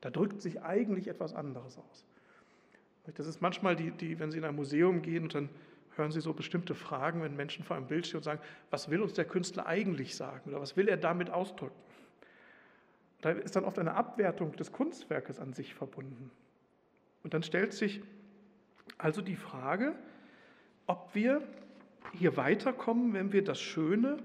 [0.00, 2.04] Da drückt sich eigentlich etwas anderes aus.
[3.16, 5.48] Das ist manchmal die, die, wenn Sie in ein Museum gehen und dann
[5.96, 9.02] hören Sie so bestimmte Fragen, wenn Menschen vor einem Bild stehen und sagen, was will
[9.02, 11.74] uns der Künstler eigentlich sagen oder was will er damit ausdrücken?
[13.20, 16.30] Da ist dann oft eine Abwertung des Kunstwerkes an sich verbunden.
[17.22, 18.02] Und dann stellt sich
[18.98, 19.94] also die Frage,
[20.86, 21.42] ob wir
[22.12, 24.18] hier weiterkommen, wenn wir das Schöne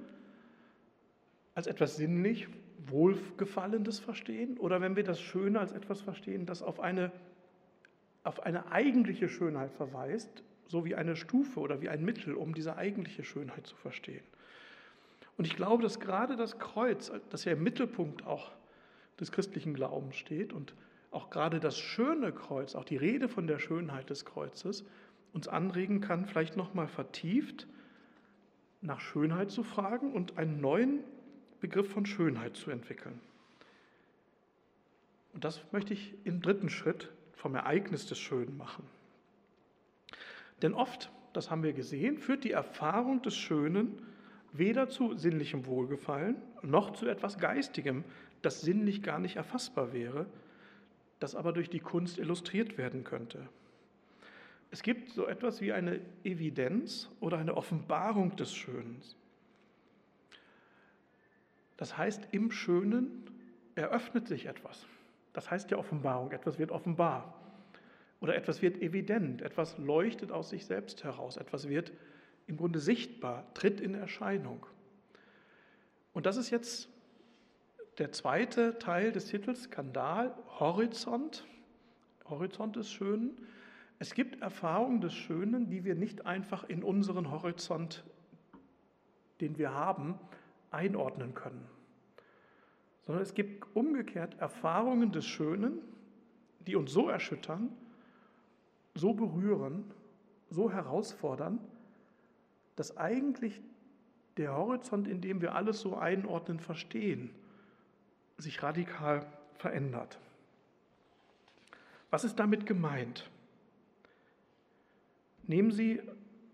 [1.55, 2.47] als etwas sinnlich
[2.87, 7.11] Wohlgefallendes verstehen oder wenn wir das Schöne als etwas verstehen, das auf eine,
[8.23, 12.77] auf eine eigentliche Schönheit verweist, so wie eine Stufe oder wie ein Mittel, um diese
[12.77, 14.23] eigentliche Schönheit zu verstehen.
[15.37, 18.51] Und ich glaube, dass gerade das Kreuz, das ja im Mittelpunkt auch
[19.19, 20.73] des christlichen Glaubens steht und
[21.11, 24.85] auch gerade das schöne Kreuz, auch die Rede von der Schönheit des Kreuzes,
[25.33, 27.67] uns anregen kann, vielleicht nochmal vertieft
[28.81, 31.03] nach Schönheit zu fragen und einen neuen
[31.59, 33.19] Begriff von Schönheit zu entwickeln.
[35.33, 38.83] Und das möchte ich im dritten Schritt vom Ereignis des Schönen machen.
[40.61, 44.01] Denn oft, das haben wir gesehen, führt die Erfahrung des Schönen
[44.51, 48.03] weder zu sinnlichem Wohlgefallen noch zu etwas Geistigem,
[48.41, 50.25] das sinnlich gar nicht erfassbar wäre,
[51.19, 53.47] das aber durch die Kunst illustriert werden könnte.
[54.71, 59.01] Es gibt so etwas wie eine Evidenz oder eine Offenbarung des Schönen.
[61.77, 63.23] Das heißt, im Schönen
[63.75, 64.85] eröffnet sich etwas.
[65.33, 67.35] Das heißt ja Offenbarung, etwas wird offenbar.
[68.19, 71.93] Oder etwas wird evident, etwas leuchtet aus sich selbst heraus, etwas wird
[72.47, 74.65] im Grunde sichtbar, tritt in Erscheinung.
[76.13, 76.89] Und das ist jetzt
[77.99, 81.45] der zweite Teil des Titels, Skandal, Horizont,
[82.29, 83.31] Horizont des Schönen.
[83.99, 88.05] Es gibt Erfahrungen des Schönen, die wir nicht einfach in unseren Horizont,
[89.41, 90.17] den wir haben,
[90.71, 91.65] einordnen können,
[93.01, 95.79] sondern es gibt umgekehrt Erfahrungen des Schönen,
[96.67, 97.69] die uns so erschüttern,
[98.93, 99.83] so berühren,
[100.49, 101.59] so herausfordern,
[102.75, 103.61] dass eigentlich
[104.37, 107.31] der Horizont, in dem wir alles so einordnen, verstehen,
[108.39, 109.25] sich radikal
[109.57, 110.17] verändert.
[112.09, 113.29] Was ist damit gemeint?
[115.43, 116.01] Nehmen Sie,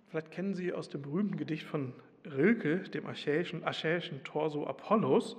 [0.10, 1.94] vielleicht kennen Sie aus dem berühmten Gedicht von
[2.26, 5.38] Rilke, dem achäischen, achäischen Torso Apollos,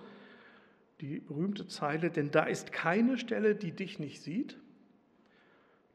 [1.00, 4.56] die berühmte Zeile, denn da ist keine Stelle, die dich nicht sieht,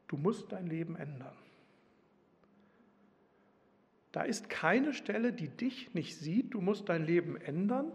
[0.08, 1.36] du musst dein Leben ändern.
[4.12, 7.90] Da ist keine Stelle, die dich nicht sieht, du musst dein Leben ändern.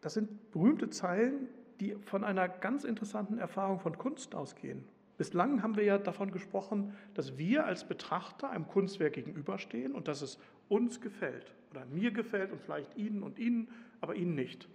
[0.00, 1.48] Das sind berühmte Zeilen,
[1.80, 4.84] die von einer ganz interessanten Erfahrung von Kunst ausgehen.
[5.16, 10.22] Bislang haben wir ja davon gesprochen, dass wir als Betrachter einem Kunstwerk gegenüberstehen und dass
[10.22, 13.68] es uns gefällt oder mir gefällt und vielleicht Ihnen und Ihnen,
[14.00, 14.68] aber Ihnen nicht.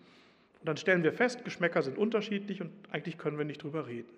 [0.59, 4.11] Und dann stellen wir fest, Geschmäcker sind unterschiedlich und eigentlich können wir nicht drüber reden.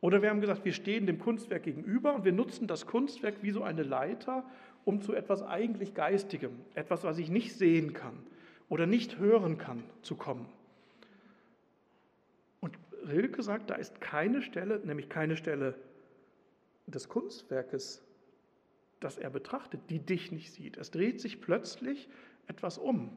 [0.00, 3.50] Oder wir haben gesagt, wir stehen dem Kunstwerk gegenüber und wir nutzen das Kunstwerk wie
[3.50, 4.44] so eine Leiter,
[4.84, 8.14] um zu etwas eigentlich Geistigem, etwas, was ich nicht sehen kann
[8.72, 10.48] oder nicht hören kann, zu kommen.
[12.60, 15.74] Und Rilke sagt, da ist keine Stelle, nämlich keine Stelle
[16.86, 18.02] des Kunstwerkes,
[18.98, 20.78] das er betrachtet, die dich nicht sieht.
[20.78, 22.08] Es dreht sich plötzlich
[22.46, 23.14] etwas um.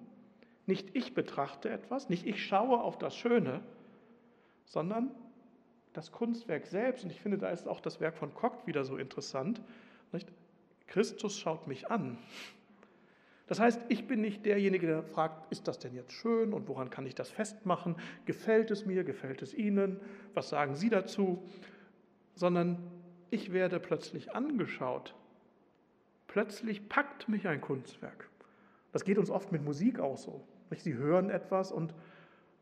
[0.66, 3.62] Nicht ich betrachte etwas, nicht ich schaue auf das Schöne,
[4.66, 5.10] sondern
[5.94, 7.06] das Kunstwerk selbst.
[7.06, 9.62] Und ich finde, da ist auch das Werk von Koch wieder so interessant.
[10.12, 10.28] Nicht?
[10.88, 12.18] Christus schaut mich an.
[13.48, 16.90] Das heißt, ich bin nicht derjenige, der fragt, ist das denn jetzt schön und woran
[16.90, 17.96] kann ich das festmachen?
[18.26, 19.04] Gefällt es mir?
[19.04, 20.00] Gefällt es Ihnen?
[20.34, 21.44] Was sagen Sie dazu?
[22.34, 22.80] Sondern
[23.30, 25.16] ich werde plötzlich angeschaut.
[26.28, 28.30] Plötzlich packt mich ein Kunstwerk.
[28.92, 30.42] Das geht uns oft mit Musik auch so.
[30.72, 31.94] Sie hören etwas und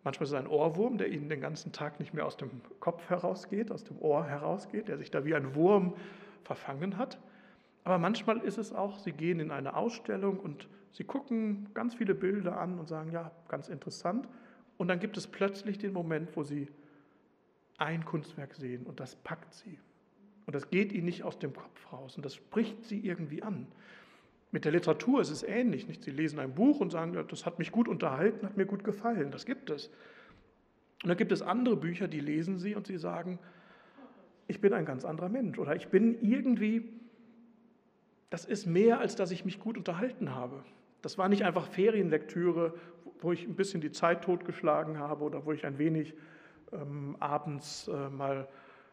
[0.04, 3.10] manchmal ist es ein Ohrwurm, der Ihnen den ganzen Tag nicht mehr aus dem Kopf
[3.10, 5.96] herausgeht, aus dem Ohr herausgeht, der sich da wie ein Wurm
[6.44, 7.18] verfangen hat.
[7.84, 12.14] Aber manchmal ist es auch, Sie gehen in eine Ausstellung und Sie gucken ganz viele
[12.14, 14.28] Bilder an und sagen, ja, ganz interessant.
[14.78, 16.68] Und dann gibt es plötzlich den Moment, wo Sie
[17.78, 19.80] ein Kunstwerk sehen und das packt Sie.
[20.46, 23.68] Und das geht Ihnen nicht aus dem Kopf raus und das spricht Sie irgendwie an.
[24.52, 25.88] Mit der Literatur ist es ähnlich.
[25.88, 26.04] Nicht?
[26.04, 29.32] Sie lesen ein Buch und sagen, das hat mich gut unterhalten, hat mir gut gefallen.
[29.32, 29.88] Das gibt es.
[31.02, 33.40] Und dann gibt es andere Bücher, die lesen Sie und Sie sagen,
[34.48, 36.88] ich bin ein ganz anderer Mensch oder ich bin irgendwie,
[38.34, 40.64] das ist mehr, als dass ich mich gut unterhalten habe.
[41.04, 42.74] Das war nicht einfach Ferienlektüre,
[43.22, 46.16] wo ich ein bisschen die Zeit totgeschlagen habe oder wo ich ein wenig
[46.72, 48.48] ähm, abends äh, mal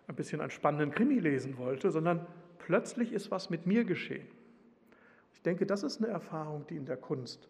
[0.08, 2.26] ein bisschen einen spannenden Krimi lesen wollte, sondern
[2.58, 4.28] plötzlich ist was mit mir geschehen.
[5.32, 7.48] Ich denke, das ist eine Erfahrung, die in der Kunst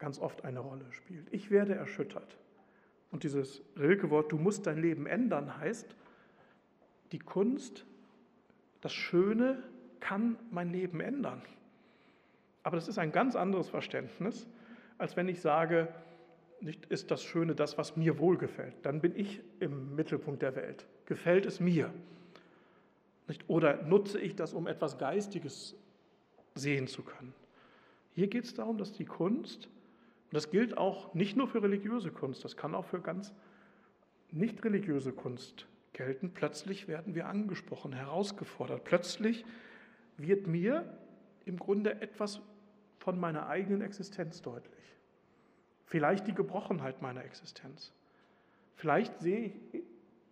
[0.00, 1.32] ganz oft eine Rolle spielt.
[1.32, 2.38] Ich werde erschüttert.
[3.12, 5.94] Und dieses Rilke-Wort, du musst dein Leben ändern, heißt,
[7.12, 7.86] die Kunst,
[8.80, 9.62] das Schöne
[10.04, 11.40] kann mein Leben ändern.
[12.62, 14.46] Aber das ist ein ganz anderes Verständnis,
[14.98, 15.88] als wenn ich sage,
[16.60, 18.74] nicht ist das Schöne das, was mir wohlgefällt.
[18.82, 20.86] Dann bin ich im Mittelpunkt der Welt.
[21.06, 21.92] Gefällt es mir?
[23.28, 23.44] Nicht?
[23.48, 25.74] Oder nutze ich das, um etwas Geistiges
[26.54, 27.32] sehen zu können?
[28.14, 32.10] Hier geht es darum, dass die Kunst, und das gilt auch nicht nur für religiöse
[32.10, 33.32] Kunst, das kann auch für ganz
[34.30, 38.84] nicht religiöse Kunst gelten, plötzlich werden wir angesprochen, herausgefordert.
[38.84, 39.44] Plötzlich
[40.16, 40.84] wird mir
[41.44, 42.40] im Grunde etwas
[42.98, 44.96] von meiner eigenen Existenz deutlich.
[45.86, 47.92] Vielleicht die Gebrochenheit meiner Existenz.
[48.76, 49.82] Vielleicht sehe ich,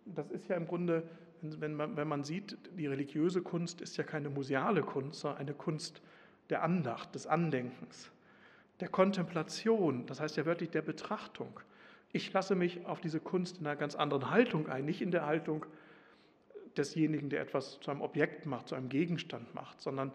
[0.05, 1.03] das ist ja im Grunde,
[1.41, 5.53] wenn man, wenn man sieht, die religiöse Kunst ist ja keine museale Kunst, sondern eine
[5.53, 6.01] Kunst
[6.49, 8.11] der Andacht, des Andenkens,
[8.79, 11.59] der Kontemplation, das heißt ja wörtlich der Betrachtung.
[12.11, 15.25] Ich lasse mich auf diese Kunst in einer ganz anderen Haltung ein, nicht in der
[15.25, 15.65] Haltung
[16.77, 20.11] desjenigen, der etwas zu einem Objekt macht, zu einem Gegenstand macht, sondern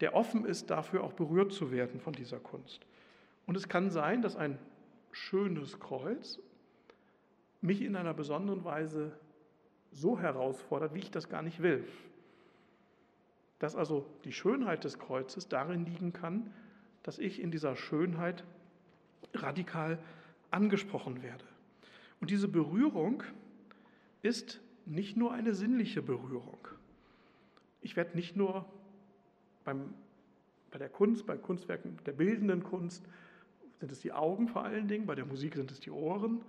[0.00, 2.86] der offen ist, dafür auch berührt zu werden von dieser Kunst.
[3.46, 4.58] Und es kann sein, dass ein
[5.12, 6.40] schönes Kreuz
[7.60, 9.12] mich in einer besonderen Weise
[9.90, 11.86] so herausfordert, wie ich das gar nicht will.
[13.58, 16.52] Dass also die Schönheit des Kreuzes darin liegen kann,
[17.02, 18.44] dass ich in dieser Schönheit
[19.34, 19.98] radikal
[20.50, 21.44] angesprochen werde.
[22.20, 23.22] Und diese Berührung
[24.22, 26.68] ist nicht nur eine sinnliche Berührung.
[27.80, 28.66] Ich werde nicht nur
[29.64, 29.94] beim,
[30.70, 33.04] bei der Kunst, bei Kunstwerken der bildenden Kunst,
[33.80, 36.42] sind es die Augen vor allen Dingen, bei der Musik sind es die Ohren.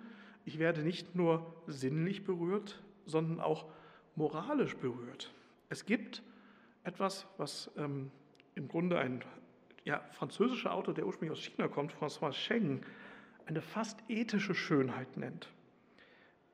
[0.46, 3.66] Ich werde nicht nur sinnlich berührt, sondern auch
[4.16, 5.34] moralisch berührt.
[5.70, 6.24] Es gibt
[6.84, 8.12] etwas, was ähm,
[8.54, 9.24] im Grunde ein
[9.84, 12.82] ja, französischer Autor, der ursprünglich aus China kommt, François Cheng,
[13.46, 15.50] eine fast ethische Schönheit nennt.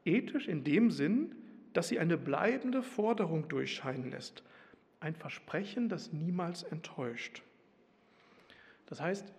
[0.03, 1.35] Ethisch in dem Sinn,
[1.73, 4.43] dass sie eine bleibende Forderung durchscheinen lässt,
[4.99, 7.41] ein Versprechen, das niemals enttäuscht.
[8.87, 9.33] Das heißt,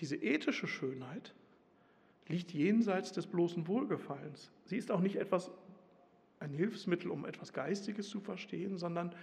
[0.00, 1.34] diese ethische Schönheit
[2.28, 4.50] liegt jenseits des bloßen Wohlgefallens.
[4.64, 5.50] Sie ist auch nicht etwas,
[6.38, 9.14] ein Hilfsmittel, um etwas Geistiges zu verstehen, sondern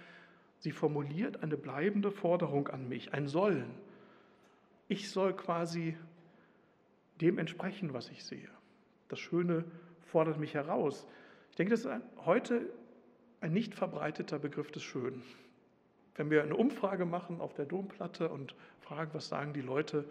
[0.58, 3.70] sie formuliert eine bleibende Forderung an mich, ein Sollen.
[4.86, 5.96] Ich soll quasi
[7.20, 8.48] dem entsprechen, was ich sehe.
[9.08, 9.64] Das Schöne
[10.02, 11.06] fordert mich heraus.
[11.58, 12.70] Ich denke, das ist ein, heute
[13.40, 15.24] ein nicht verbreiteter Begriff des Schönen.
[16.14, 20.04] Wenn wir eine Umfrage machen auf der Domplatte und fragen, was sagen die Leute,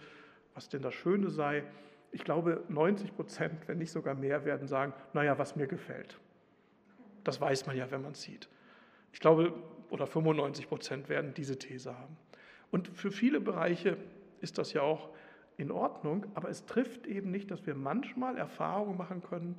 [0.56, 1.64] was denn das Schöne sei,
[2.12, 6.20] ich glaube, 90 Prozent, wenn nicht sogar mehr, werden sagen, naja, was mir gefällt.
[7.24, 8.50] Das weiß man ja, wenn man es sieht.
[9.14, 9.54] Ich glaube,
[9.90, 12.18] oder 95 Prozent werden diese These haben.
[12.72, 13.96] Und für viele Bereiche
[14.42, 15.12] ist das ja auch
[15.56, 19.58] in Ordnung, aber es trifft eben nicht, dass wir manchmal Erfahrungen machen können,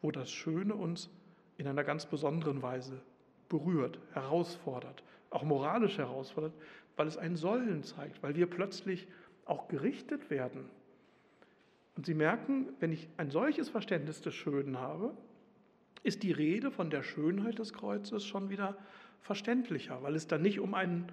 [0.00, 1.10] wo das Schöne uns
[1.58, 3.00] in einer ganz besonderen Weise
[3.48, 6.52] berührt, herausfordert, auch moralisch herausfordert,
[6.96, 9.06] weil es ein Sollen zeigt, weil wir plötzlich
[9.44, 10.68] auch gerichtet werden.
[11.96, 15.16] Und Sie merken, wenn ich ein solches Verständnis des Schönen habe,
[16.02, 18.76] ist die Rede von der Schönheit des Kreuzes schon wieder
[19.22, 21.10] verständlicher, weil es dann nicht um einen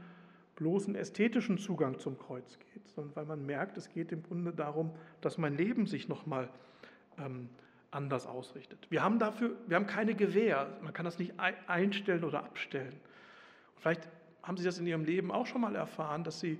[0.56, 4.91] bloßen ästhetischen Zugang zum Kreuz geht, sondern weil man merkt, es geht im Grunde darum,
[5.21, 6.49] dass mein Leben sich nochmal
[7.17, 7.49] ähm,
[7.93, 8.88] anders ausrichtet.
[8.89, 11.34] Wir haben dafür, wir haben keine Gewähr, man kann das nicht
[11.67, 12.99] einstellen oder abstellen.
[13.77, 14.08] vielleicht
[14.41, 16.60] haben Sie das in Ihrem Leben auch schon mal erfahren, dass Sie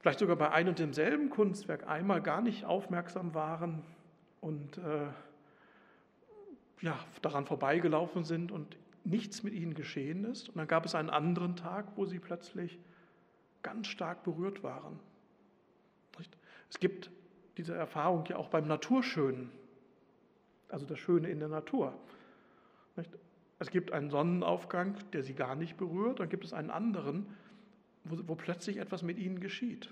[0.00, 3.82] vielleicht sogar bei einem und demselben Kunstwerk einmal gar nicht aufmerksam waren
[4.40, 5.06] und äh,
[6.80, 10.48] ja, daran vorbeigelaufen sind und nichts mit ihnen geschehen ist.
[10.48, 12.78] Und dann gab es einen anderen Tag, wo sie plötzlich
[13.62, 14.98] ganz stark berührt waren.
[16.70, 17.10] Es gibt
[17.56, 19.50] diese Erfahrung ja auch beim Naturschönen,
[20.72, 21.94] also das Schöne in der Natur.
[23.58, 27.26] Es gibt einen Sonnenaufgang, der sie gar nicht berührt, dann gibt es einen anderen,
[28.04, 29.90] wo, wo plötzlich etwas mit ihnen geschieht.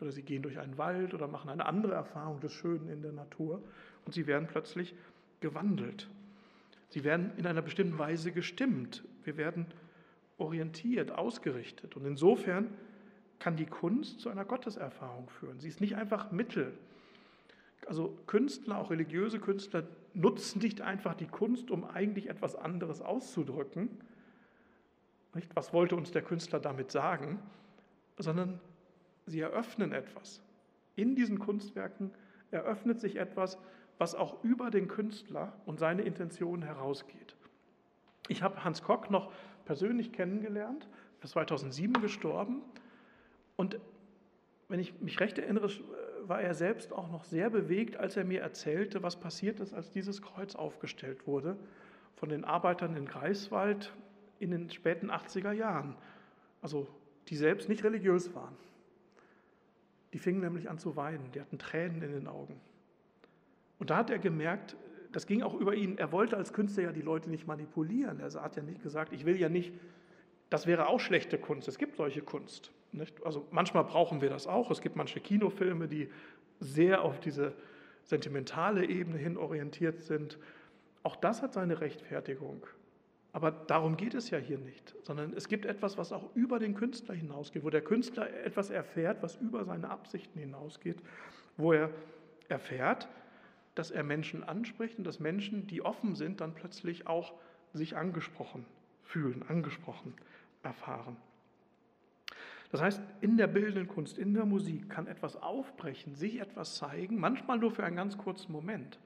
[0.00, 3.12] Oder sie gehen durch einen Wald oder machen eine andere Erfahrung des Schönen in der
[3.12, 3.62] Natur
[4.04, 4.94] und sie werden plötzlich
[5.40, 6.08] gewandelt.
[6.88, 9.04] Sie werden in einer bestimmten Weise gestimmt.
[9.24, 9.66] Wir werden
[10.38, 11.96] orientiert, ausgerichtet.
[11.96, 12.68] Und insofern
[13.38, 15.60] kann die Kunst zu einer Gotteserfahrung führen.
[15.60, 16.72] Sie ist nicht einfach Mittel.
[17.86, 23.88] Also Künstler, auch religiöse Künstler, nutzen nicht einfach die Kunst, um eigentlich etwas anderes auszudrücken.
[25.34, 25.54] Nicht?
[25.54, 27.38] Was wollte uns der Künstler damit sagen?
[28.18, 28.60] Sondern
[29.26, 30.42] sie eröffnen etwas.
[30.96, 32.10] In diesen Kunstwerken
[32.50, 33.58] eröffnet sich etwas,
[33.98, 37.36] was auch über den Künstler und seine Intentionen herausgeht.
[38.28, 39.32] Ich habe Hans Kock noch
[39.64, 40.88] persönlich kennengelernt,
[41.20, 42.62] er ist 2007 gestorben
[43.56, 43.78] und
[44.68, 45.70] wenn ich mich recht erinnere,
[46.28, 49.90] war er selbst auch noch sehr bewegt, als er mir erzählte, was passiert ist, als
[49.90, 51.56] dieses Kreuz aufgestellt wurde
[52.16, 53.92] von den Arbeitern in Greifswald
[54.38, 55.96] in den späten 80er Jahren.
[56.62, 56.88] Also
[57.28, 58.56] die selbst nicht religiös waren.
[60.12, 62.58] Die fingen nämlich an zu weinen, die hatten Tränen in den Augen.
[63.78, 64.76] Und da hat er gemerkt,
[65.12, 68.20] das ging auch über ihn, er wollte als Künstler ja die Leute nicht manipulieren.
[68.20, 69.72] Er hat ja nicht gesagt, ich will ja nicht,
[70.50, 71.68] das wäre auch schlechte Kunst.
[71.68, 72.72] Es gibt solche Kunst.
[72.96, 73.24] Nicht?
[73.24, 74.70] Also manchmal brauchen wir das auch.
[74.70, 76.10] Es gibt manche Kinofilme, die
[76.60, 77.52] sehr auf diese
[78.04, 80.38] sentimentale Ebene hin orientiert sind.
[81.02, 82.66] Auch das hat seine Rechtfertigung.
[83.32, 86.74] Aber darum geht es ja hier nicht, sondern es gibt etwas, was auch über den
[86.74, 90.96] Künstler hinausgeht, wo der Künstler etwas erfährt, was über seine Absichten hinausgeht,
[91.58, 91.90] wo er
[92.48, 93.08] erfährt,
[93.74, 97.34] dass er Menschen anspricht und dass Menschen, die offen sind, dann plötzlich auch
[97.74, 98.64] sich angesprochen
[99.02, 100.14] fühlen, angesprochen
[100.62, 101.18] erfahren.
[102.70, 107.18] Das heißt, in der bildenden Kunst, in der Musik kann etwas aufbrechen, sich etwas zeigen,
[107.18, 108.98] manchmal nur für einen ganz kurzen Moment,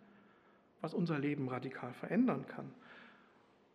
[0.80, 2.72] was unser Leben radikal verändern kann.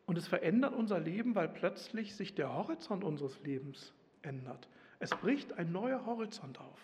[0.06, 4.68] Und es verändert unser Leben, weil plötzlich sich der Horizont unseres Lebens ändert.
[5.00, 6.80] Es bricht ein neuer Horizont auf.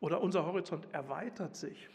[0.00, 1.88] Oder unser Horizont erweitert sich.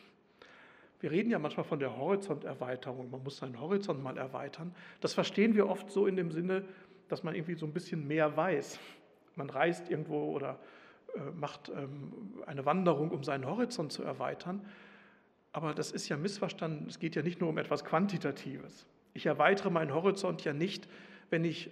[1.00, 3.10] Wir reden ja manchmal von der Horizonterweiterung.
[3.10, 4.76] Man muss seinen Horizont mal erweitern.
[5.00, 6.66] Das verstehen wir oft so in dem Sinne,
[7.08, 8.80] dass man irgendwie so ein bisschen mehr weiß.
[9.40, 10.60] Man reist irgendwo oder
[11.16, 12.14] äh, macht ähm,
[12.46, 14.66] eine Wanderung, um seinen Horizont zu erweitern.
[15.52, 16.88] Aber das ist ja missverstanden.
[16.88, 18.86] Es geht ja nicht nur um etwas Quantitatives.
[19.14, 20.88] Ich erweitere meinen Horizont ja nicht,
[21.32, 21.72] wenn ich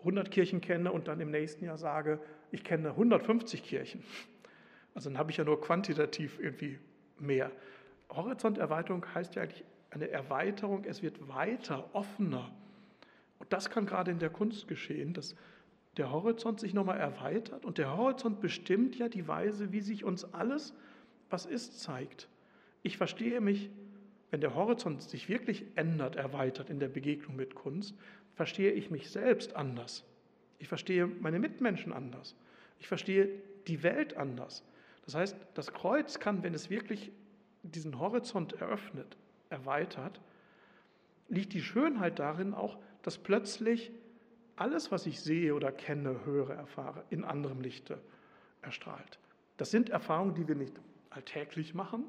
[0.00, 2.20] 100 Kirchen kenne und dann im nächsten Jahr sage,
[2.52, 4.04] ich kenne 150 Kirchen.
[4.94, 6.78] Also dann habe ich ja nur quantitativ irgendwie
[7.18, 7.50] mehr.
[8.10, 12.52] Horizonterweiterung heißt ja eigentlich eine Erweiterung, es wird weiter, offener.
[13.38, 15.34] Und das kann gerade in der Kunst geschehen, dass
[15.96, 20.24] der Horizont sich nochmal erweitert und der Horizont bestimmt ja die Weise, wie sich uns
[20.34, 20.74] alles,
[21.30, 22.28] was ist, zeigt.
[22.82, 23.70] Ich verstehe mich,
[24.30, 27.94] wenn der Horizont sich wirklich ändert, erweitert in der Begegnung mit Kunst,
[28.34, 30.04] verstehe ich mich selbst anders.
[30.58, 32.36] Ich verstehe meine Mitmenschen anders.
[32.78, 33.28] Ich verstehe
[33.66, 34.62] die Welt anders.
[35.04, 37.12] Das heißt, das Kreuz kann, wenn es wirklich
[37.62, 39.16] diesen Horizont eröffnet,
[39.48, 40.20] erweitert,
[41.28, 43.90] liegt die Schönheit darin auch, dass plötzlich
[44.56, 48.00] alles, was ich sehe oder kenne, höre, erfahre, in anderem Lichte
[48.62, 49.18] erstrahlt.
[49.56, 50.74] Das sind Erfahrungen, die wir nicht
[51.10, 52.04] alltäglich machen,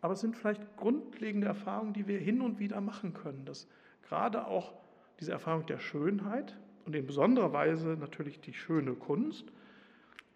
[0.00, 3.44] aber es sind vielleicht grundlegende Erfahrungen, die wir hin und wieder machen können.
[3.44, 3.66] Dass
[4.02, 4.72] gerade auch
[5.18, 6.56] diese Erfahrung der Schönheit
[6.86, 9.52] und in besonderer Weise natürlich die schöne Kunst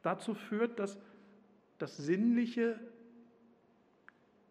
[0.02, 0.98] dazu führt, dass
[1.78, 2.78] das Sinnliche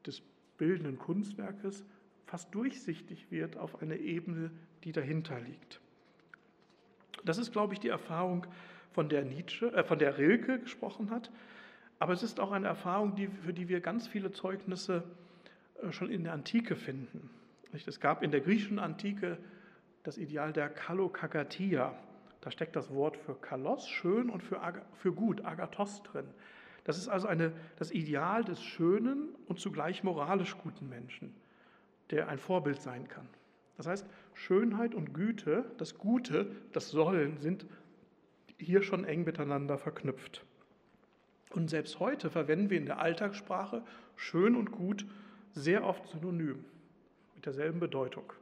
[0.06, 0.22] des
[0.58, 1.86] bildenden Kunstwerkes
[2.26, 4.52] fast durchsichtig wird auf eine Ebene,
[4.84, 5.80] die dahinter liegt.
[7.26, 8.48] Das ist, glaube ich, die Erfahrung,
[8.94, 11.32] von der Nietzsche, äh, von der Rilke gesprochen hat.
[12.00, 15.04] Aber es ist auch eine Erfahrung, die, für die wir ganz viele Zeugnisse
[15.82, 17.30] äh, schon in der Antike finden.
[17.72, 19.40] Es gab in der griechischen Antike
[20.04, 21.98] das Ideal der Kalokagatia.
[22.42, 24.62] Da steckt das Wort für Kalos, schön, und für,
[24.94, 26.28] für gut, Agathos drin.
[26.84, 31.34] Das ist also eine, das Ideal des schönen und zugleich moralisch guten Menschen,
[32.12, 33.28] der ein Vorbild sein kann.
[33.78, 37.66] Das heißt, Schönheit und Güte, das Gute, das Sollen sind
[38.58, 40.46] hier schon eng miteinander verknüpft.
[41.52, 43.84] Und selbst heute verwenden wir in der Alltagssprache
[44.16, 45.06] schön und gut
[45.52, 46.66] sehr oft synonym,
[47.36, 48.34] mit derselben Bedeutung.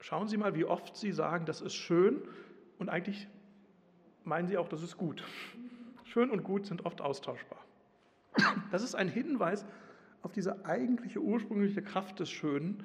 [0.00, 2.22] Schauen Sie mal, wie oft Sie sagen, das ist schön
[2.78, 3.28] und eigentlich
[4.24, 5.22] meinen Sie auch, das ist gut.
[6.04, 7.58] Schön und gut sind oft austauschbar.
[8.70, 9.66] Das ist ein Hinweis
[10.22, 12.84] auf diese eigentliche ursprüngliche Kraft des Schönen,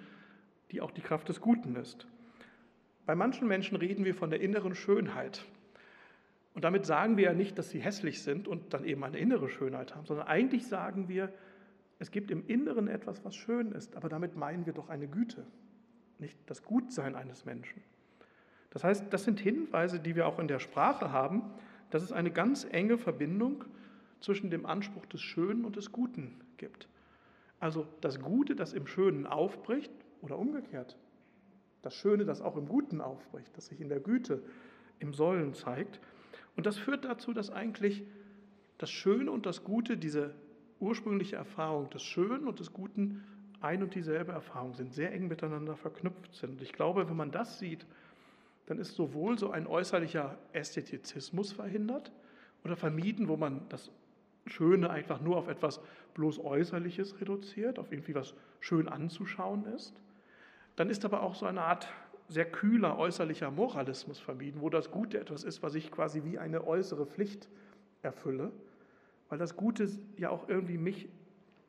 [0.75, 2.05] die auch die Kraft des Guten ist.
[3.05, 5.45] Bei manchen Menschen reden wir von der inneren Schönheit.
[6.53, 9.47] Und damit sagen wir ja nicht, dass sie hässlich sind und dann eben eine innere
[9.47, 11.31] Schönheit haben, sondern eigentlich sagen wir,
[11.97, 15.47] es gibt im Inneren etwas, was schön ist, aber damit meinen wir doch eine Güte,
[16.19, 17.81] nicht das Gutsein eines Menschen.
[18.71, 21.41] Das heißt, das sind Hinweise, die wir auch in der Sprache haben,
[21.89, 23.63] dass es eine ganz enge Verbindung
[24.19, 26.89] zwischen dem Anspruch des Schönen und des Guten gibt.
[27.61, 29.91] Also das Gute, das im Schönen aufbricht
[30.25, 30.97] oder umgekehrt.
[31.81, 34.41] Das Schöne, das auch im Guten aufbricht, das sich in der Güte,
[34.99, 35.99] im Sollen zeigt.
[36.57, 38.03] Und das führt dazu, dass eigentlich
[38.77, 40.33] das Schöne und das Gute, diese
[40.79, 43.23] ursprüngliche Erfahrung des Schönen und des Guten
[43.61, 46.61] ein und dieselbe Erfahrung sind, sehr eng miteinander verknüpft sind.
[46.61, 47.85] Ich glaube, wenn man das sieht,
[48.65, 52.11] dann ist sowohl so ein äußerlicher Ästhetizismus verhindert
[52.63, 53.91] oder vermieden, wo man das
[54.47, 55.79] Schöne einfach nur auf etwas
[56.13, 59.93] bloß Äußerliches reduziert, auf irgendwie was schön anzuschauen ist.
[60.75, 61.87] Dann ist aber auch so eine Art
[62.27, 66.65] sehr kühler äußerlicher Moralismus vermieden, wo das Gute etwas ist, was ich quasi wie eine
[66.65, 67.47] äußere Pflicht
[68.01, 68.51] erfülle,
[69.29, 71.07] weil das Gute ja auch irgendwie mich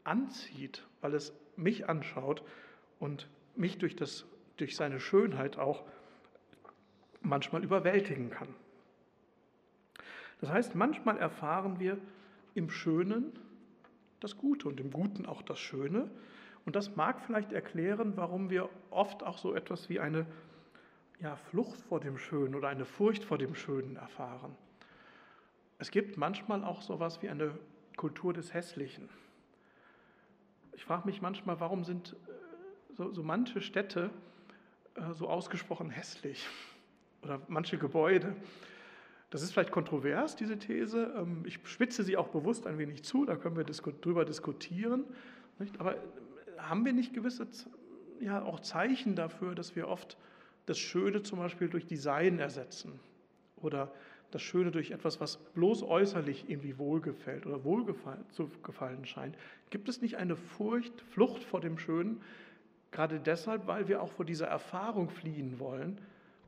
[0.05, 2.43] anzieht, weil es mich anschaut
[2.99, 4.25] und mich durch, das,
[4.57, 5.85] durch seine Schönheit auch
[7.21, 8.49] manchmal überwältigen kann.
[10.41, 11.99] Das heißt, manchmal erfahren wir
[12.55, 13.33] im Schönen
[14.21, 16.11] das Gute und im Guten auch das Schöne.
[16.67, 20.27] Und das mag vielleicht erklären, warum wir oft auch so etwas wie eine
[21.21, 24.55] ja, Flucht vor dem Schönen oder eine Furcht vor dem Schönen erfahren.
[25.79, 27.57] Es gibt manchmal auch so etwas wie eine
[27.97, 29.09] Kultur des Hässlichen.
[30.73, 34.11] Ich frage mich manchmal, warum sind äh, so, so manche Städte
[34.97, 36.47] äh, so ausgesprochen hässlich
[37.23, 38.35] oder manche Gebäude.
[39.31, 41.15] Das ist vielleicht kontrovers, diese These.
[41.17, 45.05] Ähm, ich spitze sie auch bewusst ein wenig zu, da können wir drüber diskutieren.
[45.79, 45.97] Aber
[46.69, 47.47] haben wir nicht gewisse
[48.21, 50.17] ja, auch Zeichen dafür, dass wir oft
[50.67, 52.99] das Schöne zum Beispiel durch Design ersetzen
[53.57, 53.93] oder
[54.31, 59.37] das Schöne durch etwas, was bloß äußerlich irgendwie wohlgefällt oder wohlgefallen zu gefallen scheint.
[59.71, 62.21] Gibt es nicht eine Furcht, Flucht vor dem Schönen,
[62.91, 65.99] gerade deshalb, weil wir auch vor dieser Erfahrung fliehen wollen,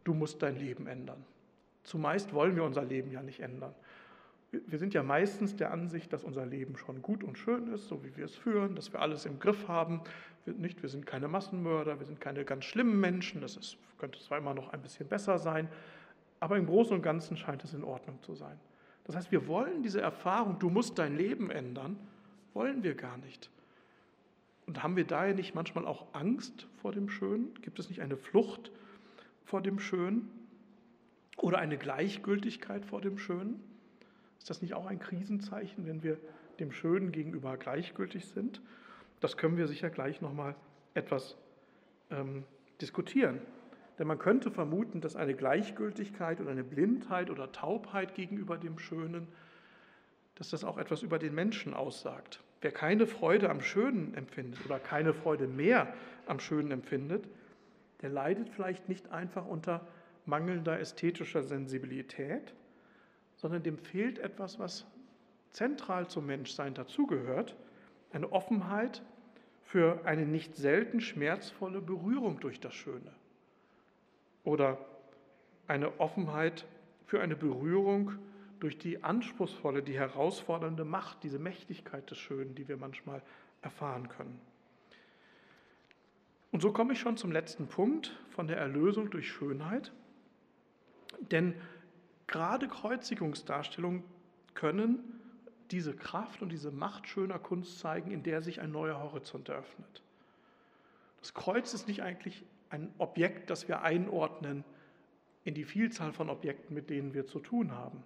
[0.04, 1.24] du musst dein Leben ändern.
[1.84, 3.74] Zumeist wollen wir unser Leben ja nicht ändern.
[4.50, 8.02] Wir sind ja meistens der Ansicht, dass unser Leben schon gut und schön ist, so
[8.02, 10.00] wie wir es führen, dass wir alles im Griff haben.
[10.46, 14.18] Wir, nicht, wir sind keine Massenmörder, wir sind keine ganz schlimmen Menschen, das ist, könnte
[14.20, 15.68] zwar immer noch ein bisschen besser sein,
[16.40, 18.58] aber im Großen und Ganzen scheint es in Ordnung zu sein.
[19.04, 21.98] Das heißt, wir wollen diese Erfahrung, du musst dein Leben ändern,
[22.54, 23.50] wollen wir gar nicht.
[24.66, 27.54] Und haben wir daher nicht manchmal auch Angst vor dem Schönen?
[27.62, 28.70] Gibt es nicht eine Flucht
[29.44, 30.30] vor dem Schönen
[31.38, 33.62] oder eine Gleichgültigkeit vor dem Schönen?
[34.38, 36.18] Ist das nicht auch ein Krisenzeichen, wenn wir
[36.58, 38.60] dem Schönen gegenüber gleichgültig sind?
[39.20, 40.54] Das können wir sicher gleich nochmal
[40.94, 41.36] etwas
[42.10, 42.44] ähm,
[42.80, 43.40] diskutieren.
[43.98, 49.26] Denn man könnte vermuten, dass eine Gleichgültigkeit oder eine Blindheit oder Taubheit gegenüber dem Schönen,
[50.36, 52.40] dass das auch etwas über den Menschen aussagt.
[52.60, 55.92] Wer keine Freude am Schönen empfindet oder keine Freude mehr
[56.26, 57.28] am Schönen empfindet,
[58.02, 59.86] der leidet vielleicht nicht einfach unter
[60.26, 62.54] mangelnder ästhetischer Sensibilität,
[63.38, 64.86] sondern dem fehlt etwas, was
[65.50, 67.56] zentral zum Menschsein dazugehört,
[68.12, 69.02] eine Offenheit
[69.62, 73.12] für eine nicht selten schmerzvolle Berührung durch das Schöne
[74.44, 74.78] oder
[75.66, 76.66] eine Offenheit
[77.06, 78.12] für eine Berührung
[78.60, 83.22] durch die anspruchsvolle, die herausfordernde Macht, diese Mächtigkeit des Schönen, die wir manchmal
[83.62, 84.40] erfahren können.
[86.50, 89.92] Und so komme ich schon zum letzten Punkt von der Erlösung durch Schönheit.
[91.30, 91.54] Denn
[92.28, 94.04] gerade Kreuzigungsdarstellungen
[94.54, 95.20] können
[95.70, 100.02] diese Kraft und diese Macht schöner Kunst zeigen, in der sich ein neuer Horizont eröffnet.
[101.20, 104.64] Das Kreuz ist nicht eigentlich ein Objekt, das wir einordnen
[105.44, 108.02] in die Vielzahl von Objekten, mit denen wir zu tun haben,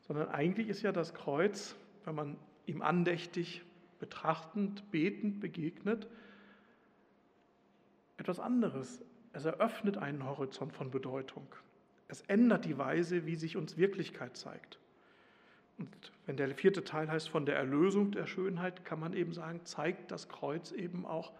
[0.00, 3.62] sondern eigentlich ist ja das Kreuz, wenn man ihm andächtig,
[3.98, 6.08] betrachtend, betend begegnet,
[8.16, 9.02] etwas anderes.
[9.32, 11.46] Es eröffnet einen Horizont von Bedeutung.
[12.10, 14.80] Es ändert die Weise, wie sich uns Wirklichkeit zeigt.
[15.78, 19.60] Und wenn der vierte Teil heißt von der Erlösung der Schönheit, kann man eben sagen,
[19.64, 21.32] zeigt das Kreuz eben auch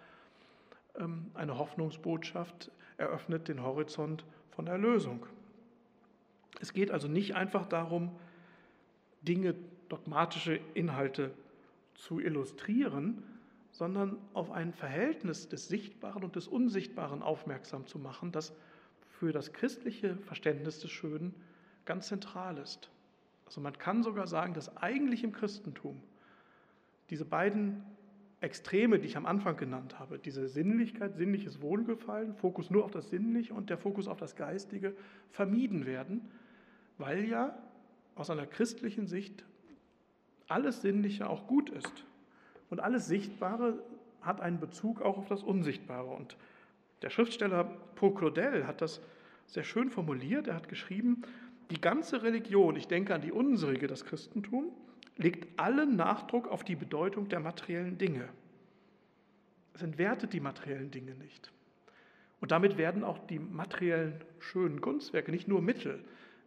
[0.96, 5.26] ähm, eine Hoffnungsbotschaft, eröffnet den Horizont von Erlösung.
[6.60, 8.16] Es geht also nicht einfach darum,
[9.22, 9.56] Dinge,
[9.88, 11.32] dogmatische Inhalte
[11.96, 13.24] zu illustrieren,
[13.72, 18.52] sondern auf ein Verhältnis des Sichtbaren und des Unsichtbaren aufmerksam zu machen, das
[19.20, 21.34] für das christliche Verständnis des Schönen
[21.84, 22.90] ganz zentral ist.
[23.44, 26.00] Also man kann sogar sagen, dass eigentlich im Christentum
[27.10, 27.84] diese beiden
[28.40, 33.10] Extreme, die ich am Anfang genannt habe, diese Sinnlichkeit, sinnliches Wohlgefallen, Fokus nur auf das
[33.10, 34.94] Sinnliche und der Fokus auf das Geistige
[35.32, 36.30] vermieden werden,
[36.96, 37.58] weil ja
[38.14, 39.44] aus einer christlichen Sicht
[40.48, 42.06] alles Sinnliche auch gut ist.
[42.70, 43.82] Und alles Sichtbare
[44.22, 46.08] hat einen Bezug auch auf das Unsichtbare.
[46.08, 46.38] Und
[47.02, 49.00] der Schriftsteller Paul Claudel hat das
[49.46, 50.48] sehr schön formuliert.
[50.48, 51.22] Er hat geschrieben,
[51.70, 54.72] die ganze Religion, ich denke an die unsrige, das Christentum,
[55.16, 58.28] legt allen Nachdruck auf die Bedeutung der materiellen Dinge.
[59.74, 61.52] Es entwertet die materiellen Dinge nicht.
[62.40, 66.02] Und damit werden auch die materiellen schönen Kunstwerke nicht nur Mittel.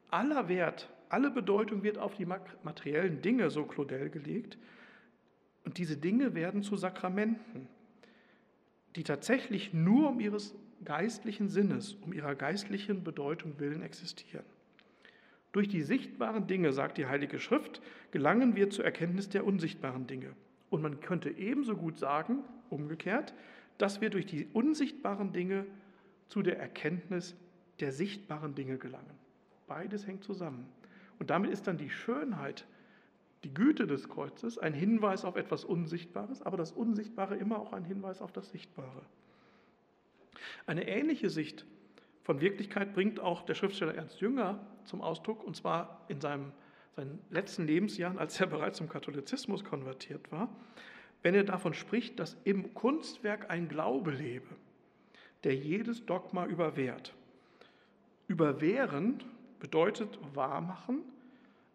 [0.09, 4.57] Aller Wert, alle Bedeutung wird auf die materiellen Dinge, so Claudel, gelegt.
[5.65, 7.67] Und diese Dinge werden zu Sakramenten,
[8.95, 14.45] die tatsächlich nur um ihres geistlichen Sinnes, um ihrer geistlichen Bedeutung willen existieren.
[15.51, 17.81] Durch die sichtbaren Dinge, sagt die Heilige Schrift,
[18.11, 20.33] gelangen wir zur Erkenntnis der unsichtbaren Dinge.
[20.69, 22.39] Und man könnte ebenso gut sagen,
[22.69, 23.33] umgekehrt,
[23.77, 25.65] dass wir durch die unsichtbaren Dinge
[26.27, 27.35] zu der Erkenntnis
[27.79, 29.13] der sichtbaren Dinge gelangen.
[29.67, 30.67] Beides hängt zusammen.
[31.19, 32.65] Und damit ist dann die Schönheit,
[33.43, 37.83] die Güte des Kreuzes ein Hinweis auf etwas Unsichtbares, aber das Unsichtbare immer auch ein
[37.83, 39.01] Hinweis auf das Sichtbare.
[40.65, 41.65] Eine ähnliche Sicht
[42.23, 46.51] von Wirklichkeit bringt auch der Schriftsteller Ernst Jünger zum Ausdruck, und zwar in seinem,
[46.95, 50.49] seinen letzten Lebensjahren, als er bereits zum Katholizismus konvertiert war,
[51.21, 54.47] wenn er davon spricht, dass im Kunstwerk ein Glaube lebe,
[55.43, 57.13] der jedes Dogma überwehrt.
[58.27, 59.21] Überwehren
[59.59, 61.01] bedeutet wahrmachen,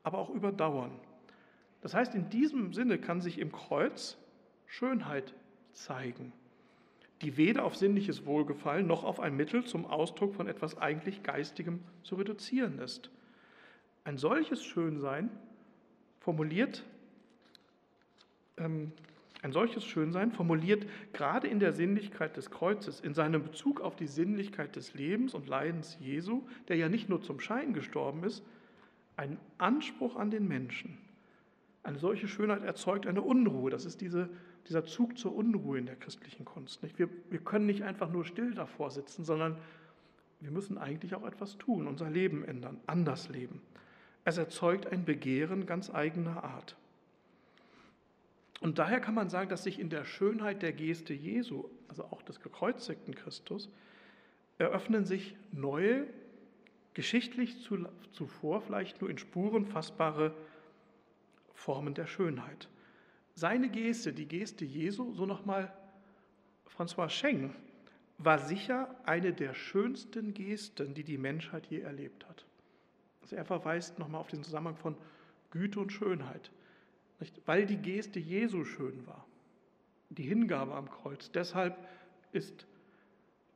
[0.02, 0.92] aber auch überdauern.
[1.80, 4.16] Das heißt, in diesem Sinne kann sich im Kreuz
[4.66, 5.34] Schönheit
[5.72, 6.32] zeigen
[7.22, 11.80] die weder auf sinnliches Wohlgefallen noch auf ein Mittel zum Ausdruck von etwas eigentlich Geistigem
[12.02, 13.10] zu reduzieren ist.
[14.04, 15.28] Ein solches Schönsein
[16.20, 16.84] formuliert,
[18.56, 18.92] ähm,
[19.42, 24.06] ein solches Schönsein formuliert gerade in der Sinnlichkeit des Kreuzes, in seinem Bezug auf die
[24.06, 28.44] Sinnlichkeit des Lebens und Leidens Jesu, der ja nicht nur zum Schein gestorben ist,
[29.16, 30.98] einen Anspruch an den Menschen.
[31.88, 33.70] Eine solche Schönheit erzeugt eine Unruhe.
[33.70, 34.28] Das ist diese
[34.68, 36.82] dieser Zug zur Unruhe in der christlichen Kunst.
[36.82, 36.98] Nicht?
[36.98, 39.56] Wir, wir können nicht einfach nur still davor sitzen, sondern
[40.40, 43.62] wir müssen eigentlich auch etwas tun, unser Leben ändern, anders leben.
[44.24, 46.76] Es erzeugt ein Begehren ganz eigener Art.
[48.60, 52.22] Und daher kann man sagen, dass sich in der Schönheit der Geste Jesu, also auch
[52.22, 53.70] des gekreuzigten Christus,
[54.58, 56.06] eröffnen sich neue,
[56.94, 57.56] geschichtlich
[58.12, 60.34] zuvor vielleicht nur in Spuren fassbare
[61.58, 62.68] Formen der Schönheit.
[63.34, 65.72] Seine Geste, die Geste Jesu, so nochmal
[66.68, 67.54] François Scheng,
[68.16, 72.46] war sicher eine der schönsten Gesten, die die Menschheit je erlebt hat.
[73.22, 74.96] Also er verweist nochmal auf den Zusammenhang von
[75.50, 76.50] Güte und Schönheit.
[77.18, 77.42] Nicht?
[77.44, 79.26] Weil die Geste Jesu schön war,
[80.10, 81.30] die Hingabe am Kreuz.
[81.32, 81.76] Deshalb
[82.30, 82.66] ist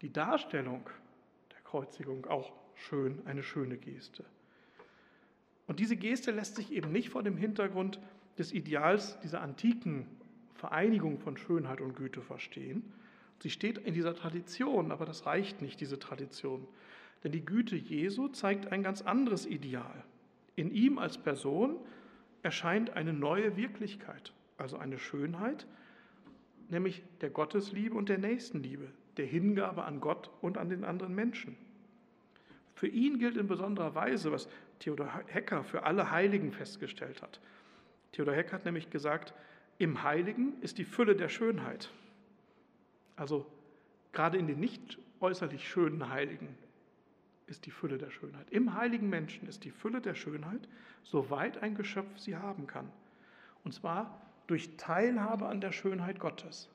[0.01, 0.91] die Darstellung
[1.53, 4.25] der Kreuzigung auch schön, eine schöne Geste.
[5.73, 7.99] Und diese Geste lässt sich eben nicht vor dem Hintergrund
[8.37, 10.07] des Ideals dieser antiken
[10.53, 12.85] Vereinigung von Schönheit und Güte verstehen.
[13.39, 16.69] Sie steht in dieser Tradition, aber das reicht nicht, diese Tradition.
[17.25, 20.05] Denn die Güte Jesu zeigt ein ganz anderes Ideal.
[20.57, 21.79] In ihm als Person
[22.43, 25.67] erscheint eine neue Wirklichkeit, also eine Schönheit,
[26.69, 31.57] nämlich der Gottesliebe und der Nächstenliebe, der Hingabe an Gott und an den anderen Menschen.
[32.75, 34.49] Für ihn gilt in besonderer Weise, was
[34.83, 37.41] Theodor Hecker für alle Heiligen festgestellt hat,
[38.13, 39.33] Theodor Heck hat nämlich gesagt,
[39.79, 41.91] im Heiligen ist die Fülle der Schönheit.
[43.17, 43.47] Also
[44.13, 46.57] gerade in den nicht äußerlich schönen Heiligen
[47.47, 48.51] ist die Fülle der Schönheit.
[48.51, 50.69] Im heiligen Menschen ist die Fülle der Schönheit,
[51.03, 52.91] soweit ein Geschöpf sie haben kann.
[53.65, 56.69] Und zwar durch Teilhabe an der Schönheit Gottes.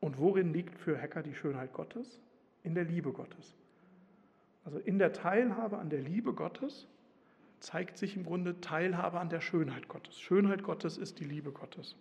[0.00, 2.20] Und worin liegt für Hacker die Schönheit Gottes?
[2.62, 3.54] In der Liebe Gottes.
[4.64, 6.86] Also in der Teilhabe an der Liebe Gottes
[7.66, 10.20] zeigt sich im Grunde Teilhabe an der Schönheit Gottes.
[10.20, 11.96] Schönheit Gottes ist die Liebe Gottes.